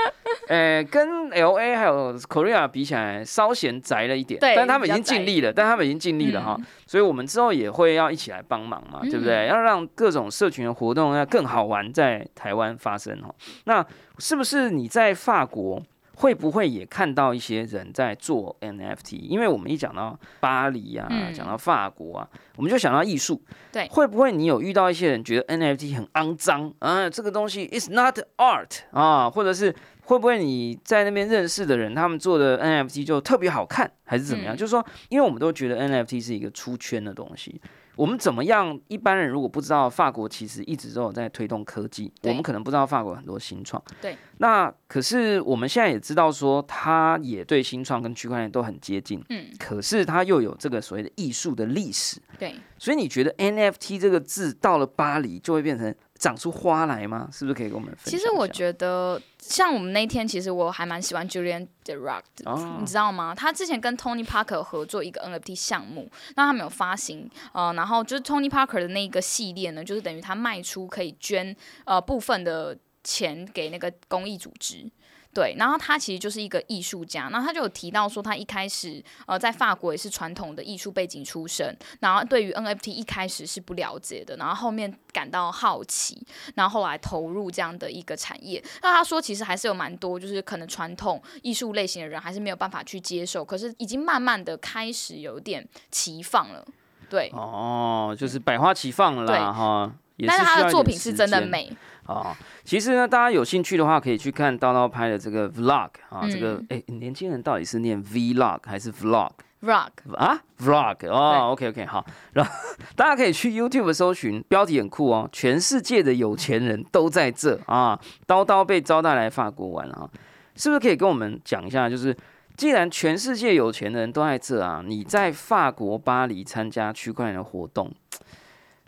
[0.49, 6.57] 呃， 跟 L A 还有 Korea 比起来，稍嫌宅了一点，但他们已经尽力了，但他们已经尽力了哈，
[6.87, 9.47] 所以我们之后也会要一起来帮忙嘛，对不对？
[9.47, 13.35] 要让各种社群的活动要更好玩，在台湾发生哈。
[13.65, 13.85] 那
[14.19, 15.83] 是不是你在法国？
[16.16, 19.16] 会不会也看到一些人在做 NFT？
[19.20, 23.40] 因为我们一讲到巴黎啊，嗯讲到法国啊，我们就想到艺术。
[23.70, 27.09] 对会不会你有遇到一些人觉得 NFT 很肮脏啊？
[27.09, 29.74] 这个东西 is not art 啊，或者是
[30.05, 34.55] 会不会你在那边认识的人，他们做的 NFT 就特别好看，还是怎么样？
[34.55, 37.61] 嗯就是说，因为我们都觉得 NFT 是一个出圈的东西，
[37.97, 38.79] 我们怎么样？
[38.89, 43.83] 一般人如果不知道法国其实一直都有在推动科技，我们可能不知道法国很多新创。
[44.01, 44.17] 对。
[44.39, 49.25] 那可是我们现在也知道说，它也对新创跟区块链都很接近。
[49.31, 52.55] 嗯，可是它又有这个所谓的艺术的历史，对。
[52.79, 57.29] 所以你觉得 NFT 这个字到了巴黎就会变成长出花来吗？
[57.33, 58.11] 是不是可以跟我们分享？
[58.11, 63.35] 其实我觉得，像我们那天，其实我还蛮喜欢 Julian The Rock 的，哦你知道吗？
[63.35, 71.55] 他之前跟 Tony Parker 合作一个 NFT 项目，那他们有发行，呃，然后就是 Tony Parker 的那一个系列呢，就是等于他卖出可以捐
[71.85, 74.91] 呃部分的钱给那个公益组织。
[75.37, 88.64] 对，然后他其实就是一个艺术家，然后他就有提到说，他一开始呃在法国也是传统的艺术背景出身，然后对于 NFT 一开始是不了解的，然后后面感到好奇，然后后来投入这样的一个产业。
[88.81, 96.66] 那他说，其实还是有蛮多，就是可能传统艺术类型的人还是没有办法去接受，可是已经慢慢的开始有点齐放了。
[97.11, 99.92] 对，哦，就是百花齐放了对啦，哈。
[100.27, 101.66] 但是他的作品是真的时
[102.07, 102.21] 间美。
[102.21, 109.31] 哦，其实呢，大家有兴趣的话，可以去看叨叨拍的这个 vlog 啊，这个嗯哎、年轻人到底是念 vlog 还是 vlog
[109.62, 112.53] Rock，啊？vlog 哦，OK OK 好，然后
[112.95, 120.09] 大家可以去 YouTube 搜寻，标题很酷哦，全世界的有钱人都在这啊，叨叨被招待来法国玩啊，
[120.55, 122.16] 是不是可以跟我们讲一下，就是？
[122.57, 127.92] 既然全世界有钱人都在这啊，你在法国巴黎参加区块链的活动，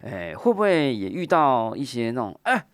[0.02, 2.64] 哎，会不会也遇到一些那种哎？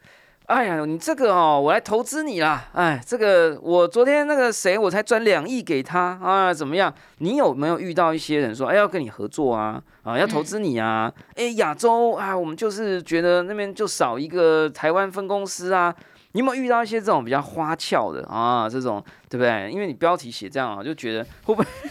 [0.47, 2.69] 哎呀，你这个哦，我来投资你啦！
[2.75, 6.93] 哎，这个我昨天那个谁，我才转两亿给他啊，怎么样？
[7.19, 11.11] 你有没有遇到一些人说，哎，要跟你合作啊，啊，要投资你啊？
[11.37, 15.95] 哎，亚洲啊，我们就是觉得那边就少一个台湾分公司啊。
[16.33, 18.69] 你有没有遇到一些这种比较花俏的啊？
[18.69, 19.71] 这种对不对？
[19.71, 21.65] 因为你标题写这样啊，就觉得会不会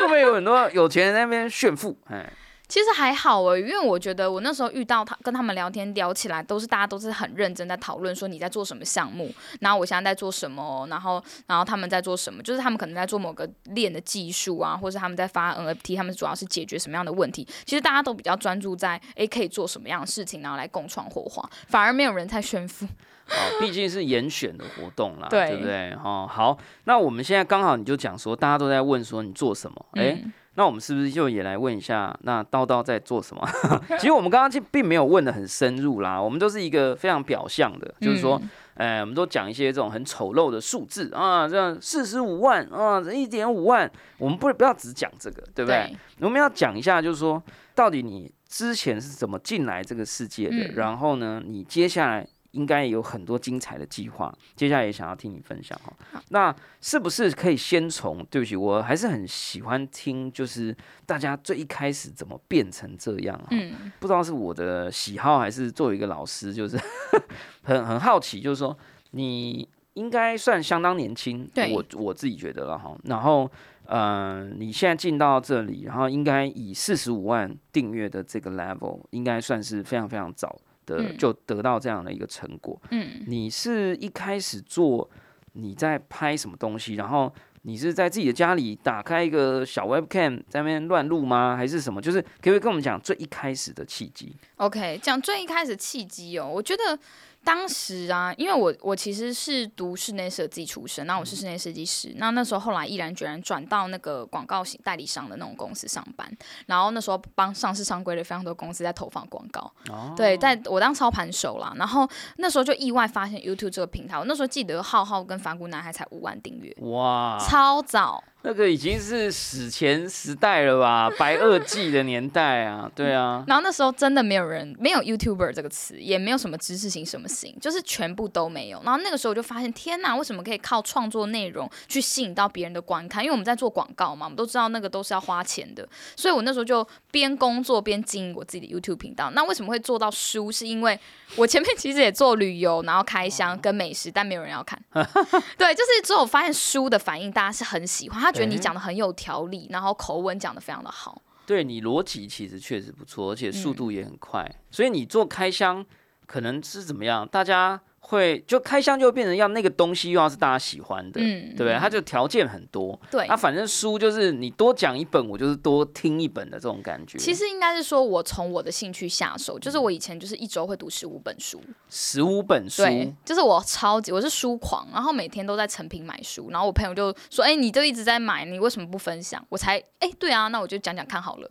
[0.00, 1.96] 会不会有很多有钱人在那边炫富？
[2.08, 2.28] 哎，
[2.72, 9.30] 其实还好诶，因为我觉得我那时候遇到他，跟他们聊天聊起来，都是大家都是很认真在讨论说你在做什么项目，
[9.60, 17.46] 然后我现在在做什么，然后然后他们在做什么，就是他们可能在做某个链的技术啊，或是他们在发 NFT，他们主要是解决什么样的问题。
[17.66, 22.86] 其实大家都比较专注在诶可以做什么样的事情，然后来共创火花，反而没有人在炫富。
[23.28, 25.92] 哦，毕竟是严选的活动啦，对对不对？
[26.02, 33.42] 哦，好，那我们现在刚好你就讲说，大家都在问说你做什么，哎、嗯那我们是不是就也来问一下，那叨叨在做什么？
[33.98, 45.86] 其实我们刚刚就并没有问的很深入啦，我们都是一个非常表象的，就是说，嗯哎、我们都讲一些这种很丑陋的数字啊，这样四十五万啊，一点五万，我们不不要只讲这个，对不对？
[45.90, 47.42] 对我们要讲一下，就是说，
[47.74, 55.92] 到底你之前是怎么进来这个世界的，嗯然后呢，你接下来应该有很多精彩的计划，接下来也想要听你分享哈。
[56.28, 58.24] 那是不是可以先从？
[58.26, 63.48] 对不起，我还是很喜欢听，就是大家最一开始怎么变成这样哈。
[63.50, 66.78] 嗯，不知道是我的喜好，还是作为一个老师，就是
[67.62, 68.76] 很很好奇，就是说
[69.12, 72.96] 你应该算相当年轻，对我我自己觉得了哈。
[73.04, 73.50] 然后，
[73.86, 82.80] 呃，你现在进到这里，然后应该以四十五万订阅的这个 level，应该算是非常非常早的嗯就得到这样的一个成果。
[82.90, 85.08] 嗯，你是一开始做
[85.52, 91.56] 你在拍什么东西，然后你是在自己的家里打开一个小 webcam 在那边乱录吗？
[91.56, 92.02] 还是什么？
[92.02, 96.98] 就是可不可以跟我们讲最一开始的契机？OK，讲最一开始契机哦，我觉得
[97.44, 106.30] 当时啊，因为我我其实是读室内设计出身，那我是室内设计师，那那时候后来毅然决然转到那个广告型代理商的那种公司上班，
[106.66, 118.22] 然后那时候帮上市上柜的非常多公司在投放广告，哦对，在我当操盘手啦，然后那时候就意外发现 YouTube 这个平台，我那时候记得浩浩跟反骨男孩才五万订阅，哇，超早。
[118.42, 128.82] 那个已经是史前时代了吧， 白垩纪的年代啊，对啊，然后那时候真的没有人，没有 YouTuber 这个词，也没有什么知识型什么型，就是全部都没有。
[128.84, 133.22] 然后那个时候我就发现，天哪，为什么可以靠创作内容去吸引到别人的观看？
[133.22, 135.88] 因为我们在做广告嘛，我们都知道那个都是要花钱的。
[136.16, 139.30] 所以我那时候就边工作边经营我自己的 YouTube 频道。
[139.30, 140.52] 那为什么会做到书？
[140.52, 140.98] 是因为
[141.36, 144.78] 我前面其实也做旅游，然后开箱跟美食，但没有人要看。
[145.56, 151.20] 对，就是之后我发现书的反应，大家是很喜欢，他觉得你讲的很有条理，然后口吻讲的非常的好。
[151.44, 155.84] 对你逻辑其实确实不错，而且速嗯度也很快，所以你做开箱
[156.26, 157.26] 可能是怎么样？
[157.26, 157.80] 大家
[158.12, 161.76] 会就开箱就变成要那个东西又要是大家喜欢的，嗯对不对？
[161.78, 167.18] 它就条件很多，对啊，反正书就是你多讲一本，我就是多听一本的这种感觉。
[167.18, 181.50] 其实应该是说，我从我的兴趣下手，就是我以前就是一周会读十五本书，十五本书，对，就是我超级我是书狂，然后每天都在成品买书，然后我朋友就说：“哎、你就一直在买，你为什么不分享？”我才哎、对啊，那我就讲讲看好了。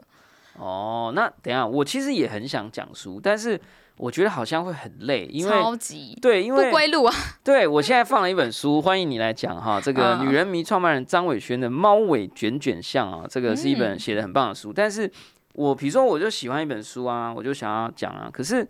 [0.61, 3.59] 哦，那等一下，我其实也很想讲书，但是
[3.97, 7.13] 我觉得好像会很累，因为超级对，因为不为归路啊！
[7.43, 9.81] 对我现在放了一本书，欢迎你来讲哈。
[9.81, 14.71] 这个嗯女人迷创办人张伟轩的《猫尾卷卷巷》啊，这个是一本嗯写的很棒的书。
[14.71, 15.11] 但是
[15.53, 18.67] 我比如说，我就喜欢一本书啊，我就想要讲啊，可是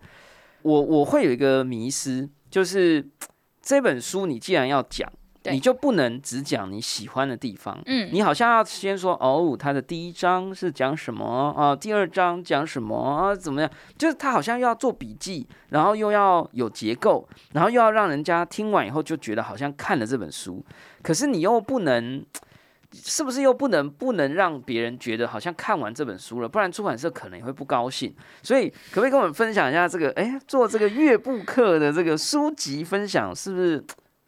[0.62, 3.06] 我我会有一个迷失，就是
[3.60, 7.80] 这本书你既然要讲，对你就不能只讲你喜欢的地方。
[7.86, 11.74] 嗯，你好像要先说哦，他的第一章是讲什么啊？
[11.74, 13.34] 第二章讲什么啊？
[13.34, 13.70] 怎么样？
[13.98, 20.64] 就是他好像又要做笔记，然后又要有结构，然后又要让人家听完以后就觉得好像看了这本书，
[21.02, 22.24] 可是你又不能，
[22.92, 26.48] 是不是又不能不能让别人觉得好像看完这本书了？
[26.48, 28.14] 不然出版社可能也会不高兴。
[28.42, 30.10] 所以可不可以跟我们分享一下这个？
[30.12, 33.82] 哎，做这个乐部课的这个书籍分享是不是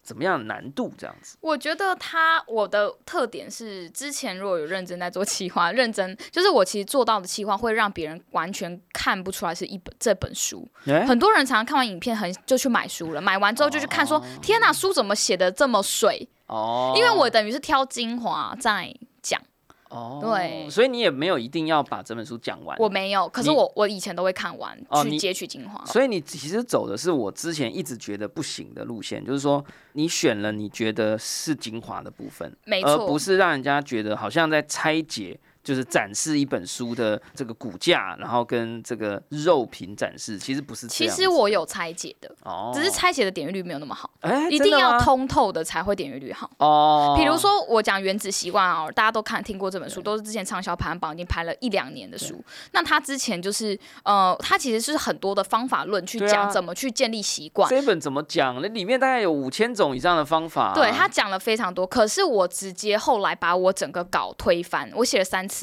[0.05, 0.93] 怎么样的难度？
[0.97, 1.35] 这样子？
[1.41, 10.67] 我觉得他我的特点是，之前如果有认真在做企划，认真就是我其实做到的企划会让别人完全看不出来是一本这本书。
[10.85, 16.29] 哎，很多人常常看完影片很就去买书了，买完之后就去看说，天哪，书怎么写的这么水？
[16.47, 19.41] 哦，因为我等于是挑精华在讲，
[19.89, 25.85] 哦，对所以你也没有一定要把这本书讲完，我没有，可是我我以前都会看完去截取精华。
[25.85, 35.39] 所以你其实走的是我之前一直觉得不行的路线，就是说你选了你觉得是精华的部分，没错而不，是让人家觉得好像在拆解。
[35.65, 41.09] 就是展示一本书的这个骨架，然后跟这个肉品展示，其实不是这其。
[41.09, 46.47] 实我有拆解的，哦，只是拆解的点阅率没有那么好，哎，一定要通透的才会点阅率好。
[46.59, 47.15] 哦。
[47.17, 52.39] 比如说我讲《原子习惯》啊，大家都看听过这本书，都是之前畅销排行榜已经排了一两年的书。
[52.73, 57.67] 那他之前就是呃，他其实是很多的方法论去讲怎么去建立习惯。
[57.67, 58.61] 这本怎么讲？
[58.61, 65.54] 那里面大概有五千种以上的方法、对他讲了非常多，可是我直接后来把我整个稿推翻，我写了三次。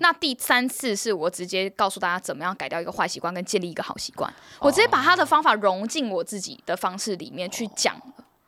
[0.00, 4.32] 那第三次是我直接告诉大家怎么样改掉一个坏习惯，跟建立一个好习惯。
[4.60, 7.94] 我直接把他的方法融进我自己的方式里面去讲，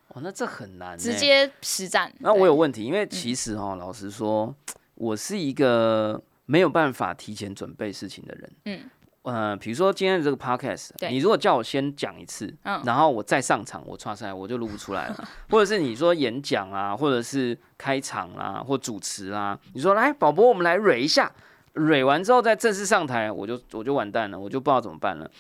[0.09, 2.13] 哦，那这很难、欸，直接实战。
[2.21, 4.55] 那我有问题，因为其实哦，老实说，
[4.95, 8.53] 我是一个没有办法提前准备事情的人。
[8.67, 8.91] 嗯，
[9.29, 15.29] 呃，比如说今天的这个 podcast，你如果叫我先讲一次，嗯然后我再上场，我刷赛我就录不出来了。
[15.51, 21.31] 或者是你说演讲啊，或者是开场啦、或主持啦、你说来宝宝，我们来蕊一下，
[21.75, 25.31] 蕊完之后再正式上台，我就我就完蛋了，我就不知道怎么办了。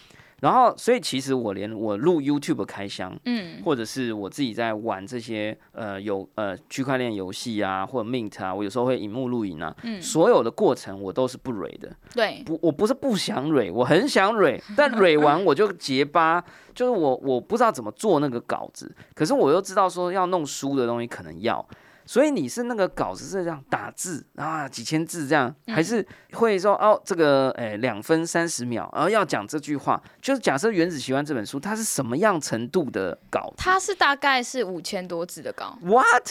[0.40, 10.00] 然后，所以其实我连我录 YouTube 开箱，嗯，或者是我自己在玩这些呃有呃区块链游戏啊，或者 Mint 啊，我有时候会荧幕录影啊，嗯。
[10.00, 16.42] 所有的过程我都是不蕊的，对，不，我不是不想蕊，我很想蕊， 但蕊完我就结巴，
[16.74, 21.66] 就是我我不知道怎么做那个稿子，可是我又知道说要弄书的东西可能要。
[22.08, 36.30] 所以你是那个稿子是这样打字啊，几千字这样，嗯还是会说哦，这个诶两分三十秒，然后要讲这句话，就是假设《原子习惯》这本书，它是什么样程度的稿它是大概是五千多字的稿，？What？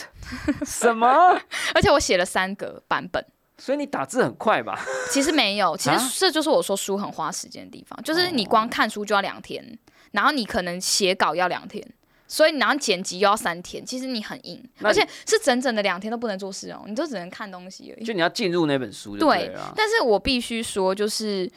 [0.66, 1.06] 什么？
[1.72, 3.24] 而且我写了三个版本。
[3.56, 4.76] 所以你打字很快吧？
[5.12, 9.78] 其实没有，其啊实这就是我说书很花时间的地方，就是你光看书就要两天，
[10.10, 11.84] 然后你可能写稿要两天。
[12.28, 18.04] 所以，然后剪辑又要三天，其实你很硬，而且是整整的两天都不能做事哦，你都只能看东西而已。
[18.04, 19.50] 就你要进入那本书就对。
[19.74, 21.50] 但是我必须说，就是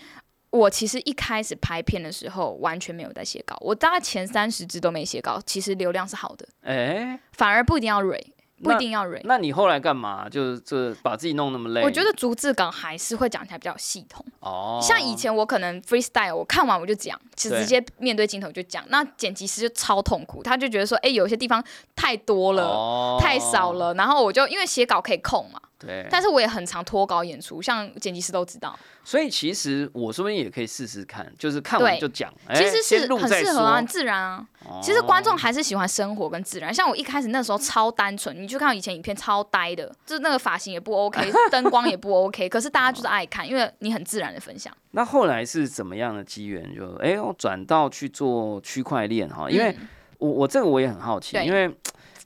[0.49, 9.21] 我其实一开始拍片的时候完全没有在写稿，我大概前三十支都没写稿，其实流量是好的，哎、反而不一定要蕊，不一定要忍。
[9.25, 10.29] 那你后来干嘛？
[10.29, 11.81] 就是这把自己弄那么累？
[11.83, 14.25] 我觉得逐字稿还是会讲起来比较有系统。
[14.39, 18.83] 哦，像以前我可能 freestyle，我看完我就讲，就对直接面对镜头就讲。
[18.89, 21.63] 那剪辑师就超痛苦，他就觉得说，哎、有些地方
[21.95, 22.63] 太多了。
[22.63, 26.07] 哦太少，了，然后我就因为写稿可以控嘛，对。
[26.09, 32.33] 但是我也很常脱稿演出，像剪辑师都知道，所以其实我说不定也可以试试看，就是看完就讲。
[32.47, 33.87] 哎其实是很适合啊，很。
[33.87, 34.47] 自然啊。
[34.65, 44.71] 哦其实观众还是喜欢生活跟自然，像我一开始那时候超单纯，你去看我以前影片超呆的，就是那个发型也不 OK， 灯光也不 OK，可是大家就是爱看，因为你很自然的分享。
[44.91, 46.73] 那后来是怎么样的机缘？
[46.75, 49.87] 就哎，我转到去做区块链哈，因为嗯
[50.19, 51.75] 我我这个我也很好奇，因为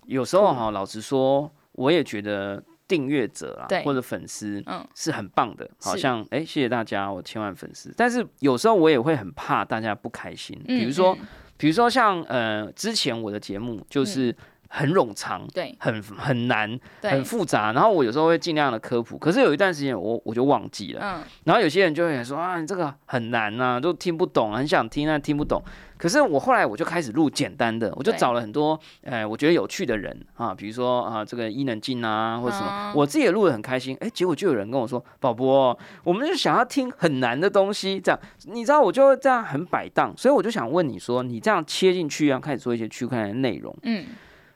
[0.05, 7.93] 有时候哈，老实说，我也觉得订阅者啊或者粉丝嗯是很棒的，好像哎、谢谢大家，我千万粉丝。
[7.97, 14.35] 但是有时候我也会很怕大家不开心，比如说，嗯比如说像呃之前我的节目就是。
[14.75, 17.71] 很冗长，对很很难，对很，复杂。
[17.71, 21.01] 然后我有时候会尽量的科普，可是有一段时间我我就忘记了。
[21.01, 25.63] 嗯，然后有些人就会说啊，你这个很难呐、都听不懂，很想听但听不懂。
[25.97, 33.95] 可是我后来我就开始录简单的，我就找了很多呃我觉得有趣的人啊，比如说啊这个伊能静啊或者什么，嗯我自己也录的很开心。
[34.01, 44.05] 哎，结果就有人跟我说，宝宝，我们就想要听很难的东西，这样你知道我就会这样很摆荡，所以我就想问你说，你这样切进去要开始做一些区块链的内容，嗯，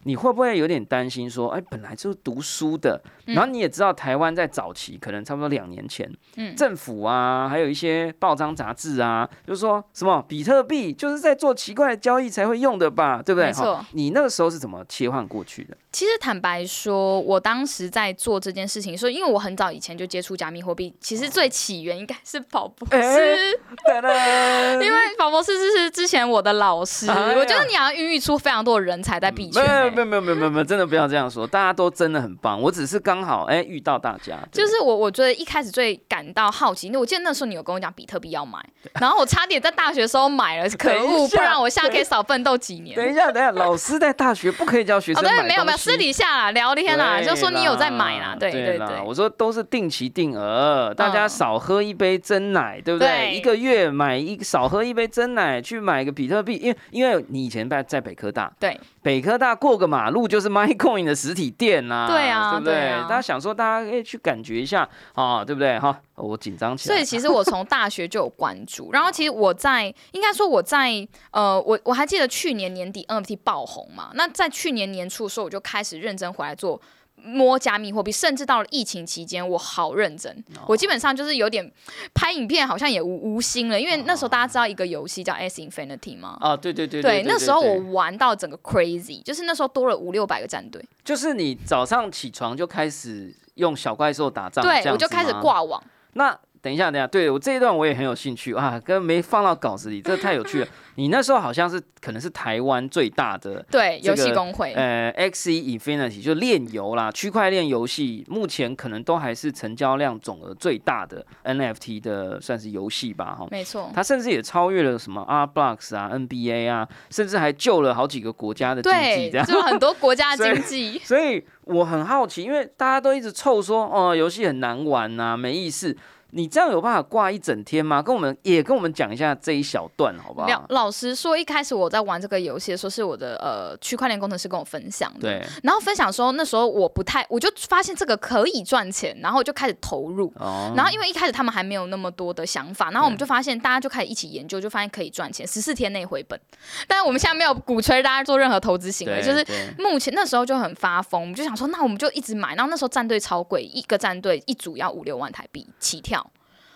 [0.03, 3.35] 你会不会有点担心说，哎，本来就是读书的，嗯。
[3.35, 6.55] 然后你也知道台湾在早期可能差不多两年前，嗯。
[6.55, 13.47] 政府啊，还有一些报章杂志啊，就是说什么比特币就是在做奇怪的交易才会用的吧，对不对？
[13.47, 13.75] 没错。
[13.75, 15.77] 好你那个时候是怎么切换过去的？
[15.91, 23.59] 其实坦白说，我当时在做这件事情的时候，因为我很早以前就接触加密货币，其实最起源应该是宝博士，
[24.81, 38.59] 因为宝博士是之前我的老师，哎我觉得你要孕育出非常多的人才在币圈、欸没有没有没有没有没有，真的不要这样说，大家都真的很棒，我只是刚好哎遇到大家，就是我，我觉得一开始最感到好奇，我记得那时候你有跟我讲比特币要买，
[38.99, 42.95] 然后我差点在大学的时候买了，可恶，不然我现在可以少奋斗几年。
[42.95, 51.29] 等一下等一下，老师在大学不可以教学哦，生买对，没有没有，私底下啦，聊天啦，对就说你有在买啦，对对对对，我说都是定期定额，大家嗯。
[51.39, 53.07] 少喝一杯真奶，对不对？
[53.07, 53.33] 对。
[53.35, 58.77] 一个月买一少喝一杯真奶，去买个比特币，因为因为你以前在在北科大，对。
[59.01, 62.73] 北科大过个马路就是 MyCoin 的实体店呐、 对啊对不对？
[62.75, 65.79] 对啊大家想说大家可以去感觉一下啊，对不对？
[65.79, 66.95] 哈，我紧张起来。
[66.95, 76.79] 所以其实我从大学就有关注，然后其实我在应该说我在呃，我我还记得去年年底 NFT 爆红嘛，那在去年年初的时候我就开始认真回来做。
[77.23, 80.31] 摸加密货币，甚至到了疫情期间，我好认真。
[80.55, 81.71] 哦我基本上就是有点
[82.13, 86.37] 拍影片，好像也无无心了，因为那时候大家知道一个游戏叫 S Infinity 吗？
[86.39, 95.83] 啊，对对对对，对，那时候我玩到整个 crazy，就是那时候多了五六百个战队，就是你早上起床就开始用小怪兽打仗，这对我就开始吗挂网。
[96.13, 100.67] 那等一下，等一下，对我这一段我也很有兴趣啊，跟没放到稿子里，这太有趣了。
[100.95, 113.47] 你那时候好像是可能是台湾最大的对，游这个戏公会，呃 Xe Infinity 就链游啦，区块链游戏目前可能都还是成交量总额最大的 NFT 的算是游戏吧，哈。
[113.49, 113.89] 没错。
[113.95, 119.47] 它甚至也超越了什么 R Blocks 啊、NBA 啊，甚至还救了好几个国家的经济，对这，样。
[119.47, 120.99] 就很多国家经济。
[120.99, 125.95] 所以我很好奇，因为大家都一直臭说哦，游戏很难玩呐、没意思。
[126.31, 128.01] 你这样有办法挂一整天吗？
[128.01, 130.65] 跟我们也跟我们讲一下这一小段好不老好？
[130.69, 135.21] 老实说，一开始我在玩这个游戏的时候，是我的呃区块链工程师跟我分享的。
[135.21, 140.31] 对，然后分享说，那时候我不太，我就发现这个可以赚钱，然后就开始投入。
[140.35, 146.39] 哦，然后因为一开始他们还没有那么多的想法，然后我们就发现大家就开始一起研究，就发现可以赚钱，十四天内回本。
[146.87, 149.45] 但是我们现在没有鼓吹大家做任何投资行为，就是
[149.77, 152.55] 目前那时候就很发疯，我们就想说，那我们就一直买。
[152.55, 156.18] 然后那时候战队超贵，一个战队一组要五六万台币起跳。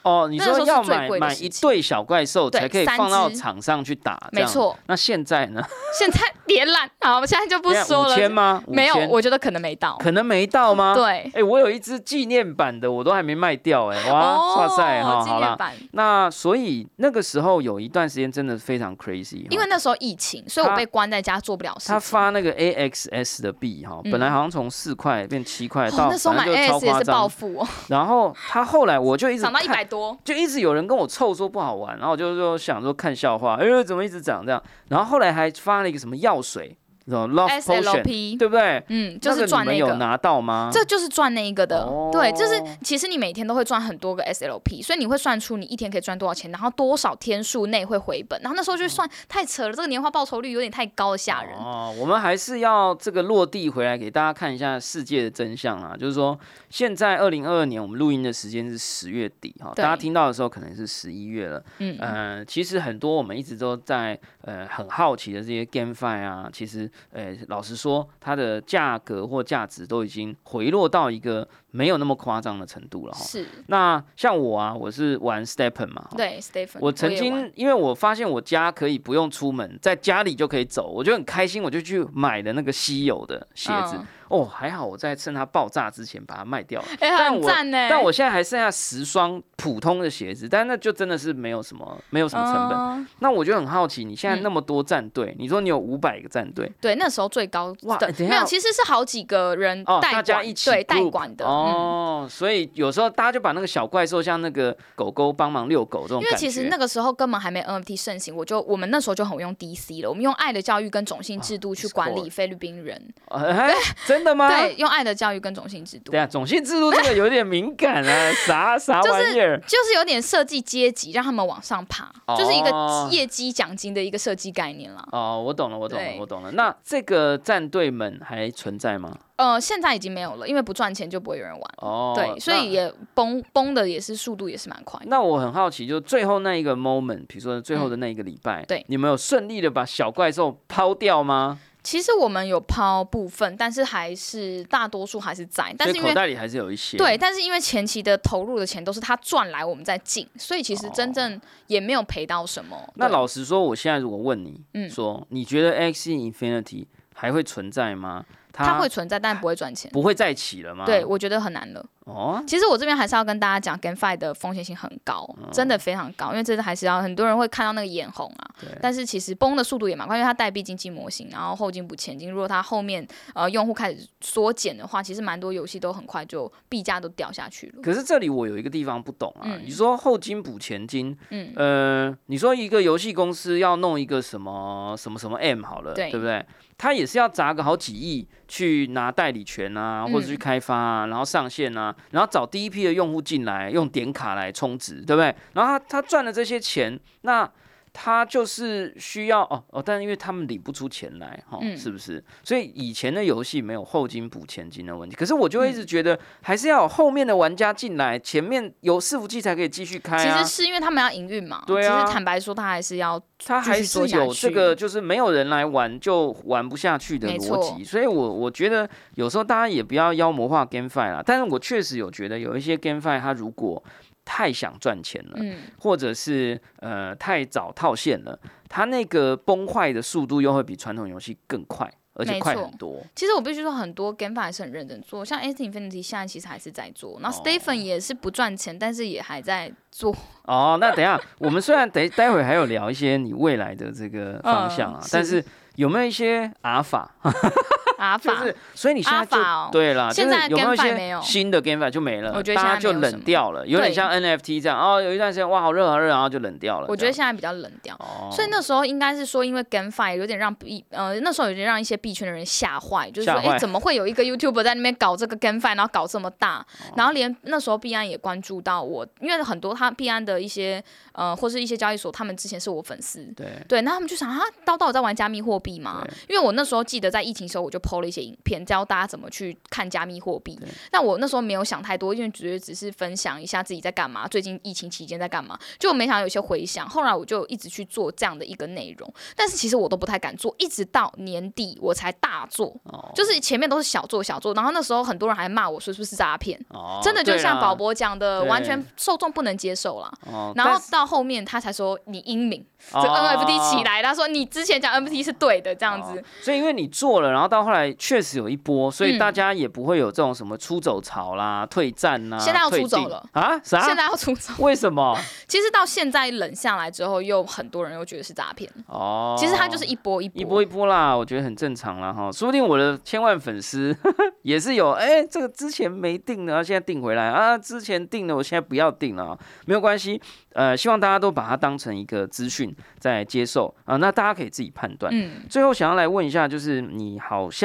[0.03, 4.21] 哦，你说要最买买一对小怪兽才可以放到只场上去打。
[4.31, 5.63] 没错，那现在呢？
[5.97, 8.29] 现在别烂，好，我现在就不说了五千了。
[8.29, 8.63] 吗？
[8.67, 9.97] 没有，我觉得可能没到。
[9.99, 10.93] 可能没到吗？。
[10.95, 15.73] 对，哎、我有一只纪念版的，我都还没卖掉哎、哇，哇塞哈，好版。
[15.91, 21.93] 那所以那个时候有一段时间真的非常 crazy，因为那时候疫情，所以我被关在家做不了事情。
[21.93, 27.27] 他发那个 AXS 的币哈，嗯本来好像从四块变七块，哦到那时候买反正就超 AS 也夸是暴。
[27.27, 30.17] 富哦，然后他后来我就一直涨到一看百多。
[30.23, 34.63] 就一直有人跟我凑说不好玩，然后我就说想说看笑话，哎、怎么一直长这样？
[34.89, 36.75] 然后后来还发了一个什么药水，
[37.07, 38.83] 什么 Love Potion，SLP，对不对？
[38.87, 39.77] 嗯，就是赚那个。
[39.77, 40.69] 有拿到吗？
[40.71, 51.53] 这就是赚那一个的，哦对，就是其实你每天都会赚很多个 SLP，所以你会算出你一天可以赚多少钱，然后多少天数内会回本，然后那时候就算太扯了，这个年化报酬率有点太高了，吓人。
[51.57, 56.39] 哦，我们还是要这个落地回来给大家看一下世界的真相啊，就是说
[56.69, 61.63] 现在二零二二年我们录音的时间是十月底哈，大家听到的时候可能是十一月了。
[61.79, 73.19] 嗯，呃，其实很多我们一直都在呃很好奇的这些 GameFi 啊，其实呃老实说，它的价格或价值都已经回落到一个没有那么夸张的程度了哈。
[73.25, 83.95] 是，那像我啊，我是玩 Stepen 嘛，哈对，Stephen，我曾经因为我发现我家可以不用出门，在家里就可以走，我就很开心，我就去买了那个稀有的鞋子。
[83.97, 86.87] 嗯哦，还好我在趁它爆炸之前把它卖掉了。
[86.99, 87.87] 哎、但我很赞呢。
[87.87, 92.75] 但我现在还剩下十双普通的鞋子，但那就真的是没有什么没有什么成本。
[92.75, 106.33] 嗯那我就很好奇，你现在嗯那么多战队，你说你有五百个战队，对，那时候最高哇没有，其实是好几个人哦代管，大家一起对代管的，哦哦，所以有时候大家就把那个小怪兽像那个狗狗帮忙遛狗这种因为。
[106.37, 113.73] 其实那个时候根本还没 NFT 盛行，我就我们那时候就很用 DC 了，我们用爱的教育跟种姓制度去管理菲律宾人，哎，
[114.05, 114.49] 真的吗？
[114.49, 119.57] 对，用爱的教育跟种姓制度对，啊，种姓制度这个有点敏感啊， 啥啥玩意儿？
[119.61, 125.07] 就是有点设计阶级，让他们往上爬，就是一哦个业绩奖金的一个设计概念啦。
[125.11, 126.51] 哦，我懂了，我懂了，我懂了。
[126.51, 129.17] 那这个战队们还存在吗？
[129.35, 131.61] 呃，现在已经没有了，因为不赚钱就不会有人玩。
[131.77, 134.99] 哦，对，所以也崩崩的也是速度也是蛮快。
[135.07, 135.23] 那。
[135.23, 141.57] 我很好奇，就最后那一个 moment，比如说最后的那一个礼拜，嗯对你们有顺利的把小怪兽抛掉吗？
[141.81, 146.97] 其实我们有抛部分，但是还是大多数还是在，但是口袋里还是有一些。
[146.97, 152.77] 对，但是因为前期的投入的钱都是他赚来，我们在进，所以其实真正也没有赔到什么。
[152.95, 158.25] 那老实说，我现在如果问你，嗯说你觉得 X Infinity 还会存在吗？
[158.53, 159.89] 它会存在，但不会赚钱。
[159.91, 160.85] 不会再起了吗？
[160.85, 161.83] 对，我觉得很难了。
[162.05, 168.51] 哦，其实我这边还是要跟大家讲，GameFi 的风险性很高，真的非常高，因为这个还是要很多人会看到那个眼红啊。
[168.81, 172.29] 但是其实崩的速度也蛮快，因为它代币经济模型，然后后进不前进。
[172.29, 177.81] 如果它后面呃用户开始缩减的话，其实蛮多游戏都很快就币价都掉下去了。
[177.81, 186.45] 可是这里我有一个地方不懂啊，嗯你说后金补前金，嗯呃，你说一个游戏公司要弄一个什么什么什么 M 好了，对不对？
[186.77, 195.33] 它也是要砸个好几亿去拿代理权啊，或者去嗯开发啊，然后上线啊，然后找第一批的用户进来，用点卡来充值，对不对？
[195.53, 197.49] 然后他他赚了这些钱，那
[197.93, 202.21] 他就是需要哦哦，但因为他们理不出钱来，哈、嗯是不是？
[202.43, 210.55] 所以以前的游戏没有后金补前金的问题，可是我就会一嗯直觉得，还是要有后面的玩家进来，前面有伺服器才可以继续开啊其实。
[210.55, 223.83] 是因为他们要营运嘛，对啊其实坦白说，他还是要他还是有这个，就是没有人来玩就玩不下去的逻辑，所以我我觉得有时候大家也不要妖魔化 GameFi 啦，但是我确实有觉得有一些 GameFi 它如果
[224.25, 233.03] 太想赚钱了，嗯，或者是呃太早套现了，它那个崩坏的速度又会比传统游戏更快，而且快很多。
[233.15, 240.15] 其实我必须说，很多 GameFi 还是很认真做，像 X Infinity 现在其实还是在做，然后哦 Stephen 也是不赚钱，但是也还在做。
[240.45, 245.43] 哦，那等一下，我们虽然等待会还有聊一些你未来的这个方向啊，嗯但是
[245.75, 247.15] 有没有一些阿法？
[248.03, 252.33] 阿法，就是，所以你现在就阿法哦对啦，现在有没有一 GameFi 没有些新的 GameFi 就没了？
[252.35, 256.87] 我觉得大家就冷现在没有什么掉了，有点像 NFT 这样哦，有一段时间哇好热好热，然后就冷掉了。
[256.87, 257.95] 我觉得现在比较冷掉。
[257.95, 266.57] 哦，所以那时候应该是说，因为 GameFi 有点让币呃那时候有点让一些币圈的人吓坏，就是说，哎，怎么会有一个 YouTuber 在那边搞这个 GameFi，然后搞这么大？
[266.59, 270.83] 哦然后连那时候币安也关注到我，因为很多他币安的一些
[271.13, 276.05] 呃或是一些交易所，他们之前是我粉丝，对对，那他们就想啊，刀刀我在玩加密货币吗？
[276.29, 280.59] 因为我那时候记得在疫情时候，我就 PO 了一些影片，教大家怎么去看加密货币。
[280.91, 286.87] 那我那时候没有想太多，因为觉得只是分享一下自己在干嘛，最近疫情期间在干嘛，就没想到有些回想。
[286.89, 300.11] 后来我就一直去做这样的一个内容，但是其实我都不太敢做，一直到年底我才大做，哦就是前面都是小做小做，然后那时候很多人还骂我说是不是诈骗，哦真的就像宝博讲的，完全受众不能接受啦。
[300.25, 306.19] 哦，然后到后面他才说你英明，这哦 NFT 起来，他说你之前讲 NFT 是对的，这样子。
[306.19, 312.37] 哦所以因为你做了，然后到后来确实有一波，所以嗯大家也不会有这种什么出走潮啦、退战啦。
[312.37, 313.59] 现在要出走了啊？
[313.63, 313.81] 啥？
[313.81, 315.17] 现在要出走，为什么？
[315.47, 318.69] 其实到现在冷下来之后，又很多人又觉得是诈骗。
[318.87, 322.31] 哦，其实它就是一波一波，一波一波啦，我觉得很正常啦哈。
[322.31, 323.95] 说不定我的千万粉丝
[324.43, 330.21] 也是有，哎、这个之前没定的，现在定回来啊，之前定的，我现在不要定了啊，没有关系。
[330.53, 335.11] 呃，希望大家都把它当成一个资讯在接受啊、那大家可以自己判断。
[335.13, 337.62] 嗯，最后想要来问一下，就是你好像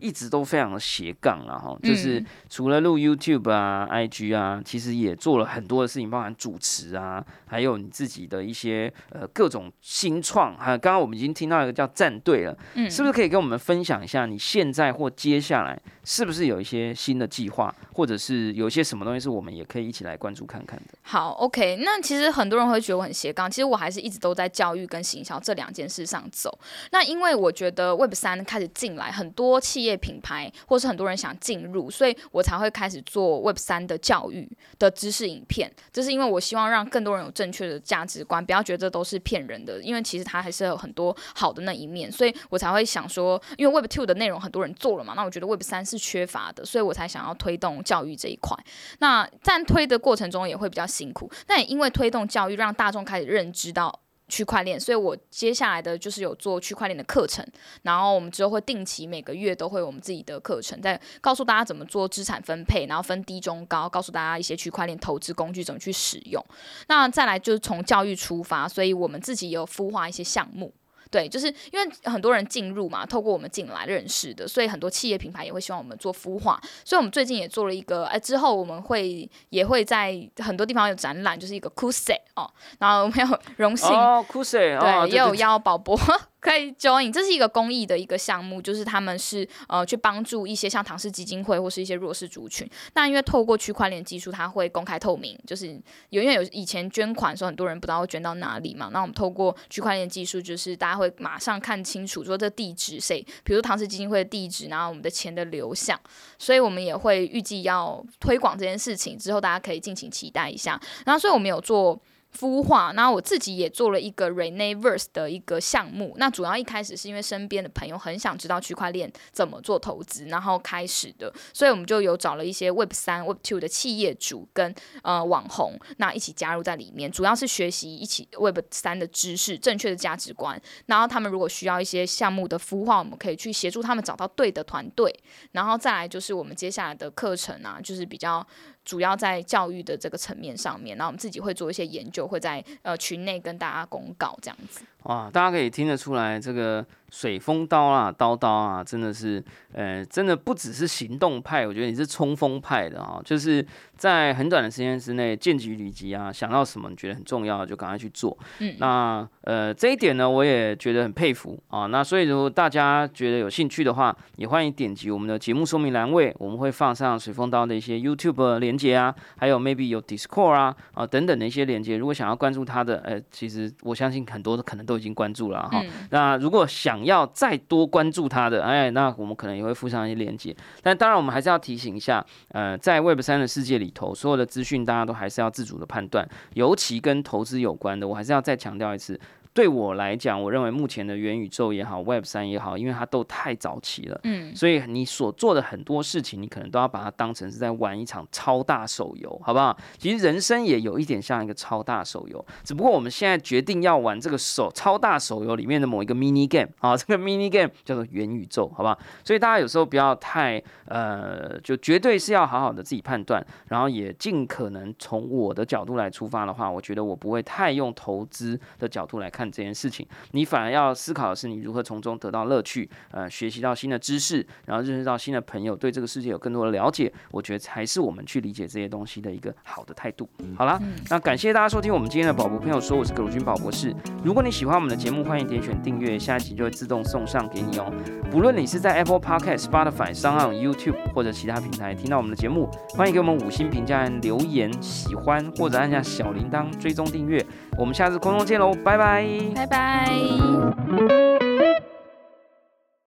[0.00, 20.98] 一直都非常的斜杠了哈，就是嗯除了录 YouTube 啊、IG 啊，其实也做了很多的事情，包含主持啊，还有你自己的一些呃各种新创，还有刚刚我们已经听到一个叫战队了，嗯是不是可以跟我们分享一下你现在或接下来是不是有一些新的计划，或者是有一些什么东西是我们也可以一起来关注看看的？
[21.02, 21.76] 好，OK。
[21.82, 26.58] 那其实很多人会觉得我很斜杠，其实我还是一直都在教育跟行销这两件事上走。
[26.90, 35.70] 那因为我觉得 Web 三开始进来，很多企业品牌或是很多人想进入，所以我才会开始做 Web 三的教育的知识影片。
[35.92, 48.56] 这是因为我希望让更多人有正确的价值观，不要觉得这都是骗人的，因为其实它还是有很多好的那一面，所以我才会想说，因为 Web two 的内容很多人做了嘛，那我觉得 Web 三是缺乏的，所以我才想要推动教育这一块。
[49.00, 54.00] 那在推的过程中也会比较辛苦，但也因为推动教育，让大众开始认知到。
[54.28, 57.46] 区块链，所以我接下来的就是有做区块链的课程，
[57.82, 66.44] 然后我们之后会定期每个月都会有我们自己的课程，在告诉大家怎么做资产分配，然后分低中高，告诉大家一些区块链投资工具怎么去使用。
[66.88, 70.72] 那再来就是从教育出发，所以我们自己有孵化一些项目。
[71.10, 76.60] 对，就是因为很多人进入嘛，透过我们进来认识的，所以很多企业品牌也会希望我们做孵化。
[76.84, 85.98] 所以我们最近也做了一个，哎，之后我们会也会在很多地方有展览，就是一个 c u s e 哦，然后我们有 荣幸哦 c u s e 对，也有邀宝博。
[86.46, 92.70] 可以 join，这是一个公益的一个项目，就是他们是呃去帮助一些像唐氏基金会或是一些弱势族群。
[92.94, 95.66] 那因为透过区块链技术，它会公开透明，就是
[96.10, 98.90] 有因为有以前捐款的时候，很多人不知道会捐到哪里嘛。
[98.92, 106.00] 那我们透过区块链技术，就是大家会马上看清楚说这地址谁，比如唐氏基金会的地址，然后我们的钱的流向。
[106.38, 110.80] 所以我们也会预计要推广这件事情，之后大家可以敬请期待一下。
[111.04, 112.00] 然后所以我们有做。
[112.36, 116.14] 孵化，那我自己也做了一个 Reneverse 的一个项目。
[116.18, 130.60] 那主要一开始是因为身边的朋友很想知道区块链怎么做投资，然后开始的，所以我们就有找了一些 Web 三、Web two 的企业主跟呃网红，那一起加入在里面，主要是学习一起 Web 三的知识、正确的价值观。
[130.86, 135.14] 然后他们如果需要一些项目的孵化，我们可以去协助他们找到对的团队。
[135.52, 138.46] 然后再来就是我们接下来的课程啊，就是比较。
[138.86, 144.82] 主要在教育的这个层面上面，然后我们自己会做一些研究，会在呃群内跟大家公告这样子。
[145.02, 149.42] 哇，大家可以听得出来，这个水风刀啊，刀刀啊，真的是，
[149.72, 153.64] 呃，真的不只是行动派，我觉得你是冲锋派的啊，就是
[153.96, 158.36] 在很短的时间之内，见机履机啊，想到什么你觉得很重要，就赶快去做。
[158.58, 161.86] 嗯，那呃这一点呢，我也觉得很佩服啊。
[161.86, 171.96] 那所以如果大家觉得有兴趣的话，也欢迎点击我们的节目说明栏位，我们会放上水风刀的一些 YouTube 连接啊，还有 maybe 有 Discord 啊啊等等的一些连接。
[171.96, 174.96] 如果想要关注他的，呃，其实我相信很多的可能都。
[174.96, 180.56] 已经关注了哈，那如果想想要再多关注他的，哎，那我们可能也会附上一些链接。
[180.82, 189.20] 但当然，我们还是要提醒一下，呃，在 Web 三的世界里头，所有的资讯大家都还是要自主的判断，尤其跟投资有关的，我还是要再强调一次。
[189.56, 199.74] 对我来讲，我认为目前的元宇宙也好，Web 三也好，因为它都太早期了，嗯，所以你所做的很多事情，你可能都要把它当成是在玩一场超大手游，好不好？
[199.96, 208.98] 其实人生也有一点像一个超大手游，只不过我们现在决定要玩这个手超大手游里面的某一个 mini game 啊，这个 mini game 叫做元宇宙，好不好？
[209.24, 219.45] 所以大家有时候不要太呃，就绝对是要好好的自己判断，然后也尽可能从我的角度来出发的话，我觉得我不会太用投资的角度来看。
[219.50, 227.12] 这件事情，你反而要思考的是，你如何从中得到乐趣，呃，学习到新的知识，然后认识到新的朋友，对这个世界有更多的了解。
[227.30, 230.28] 我觉得才是我们去理解这些东西的一个好的态度。
[230.56, 230.80] 好啦，
[231.10, 233.94] 那感谢大家收听我们今天的宝博朋友说，我是葛如君宝博士。
[234.24, 237.92] 如果你喜欢我们的节目，欢迎点选订阅，下一集就会自动送上给你哦。
[238.30, 247.44] 不论你是在 Apple Podcast、Spotify、s o n YouTube 或者其他平台听到我们的节目，欢迎给我们五星评价、留言、喜欢或者按下小铃铛追踪订阅。
[247.76, 249.26] 我们下次空中见喽拜拜。
[249.54, 250.10] 拜拜。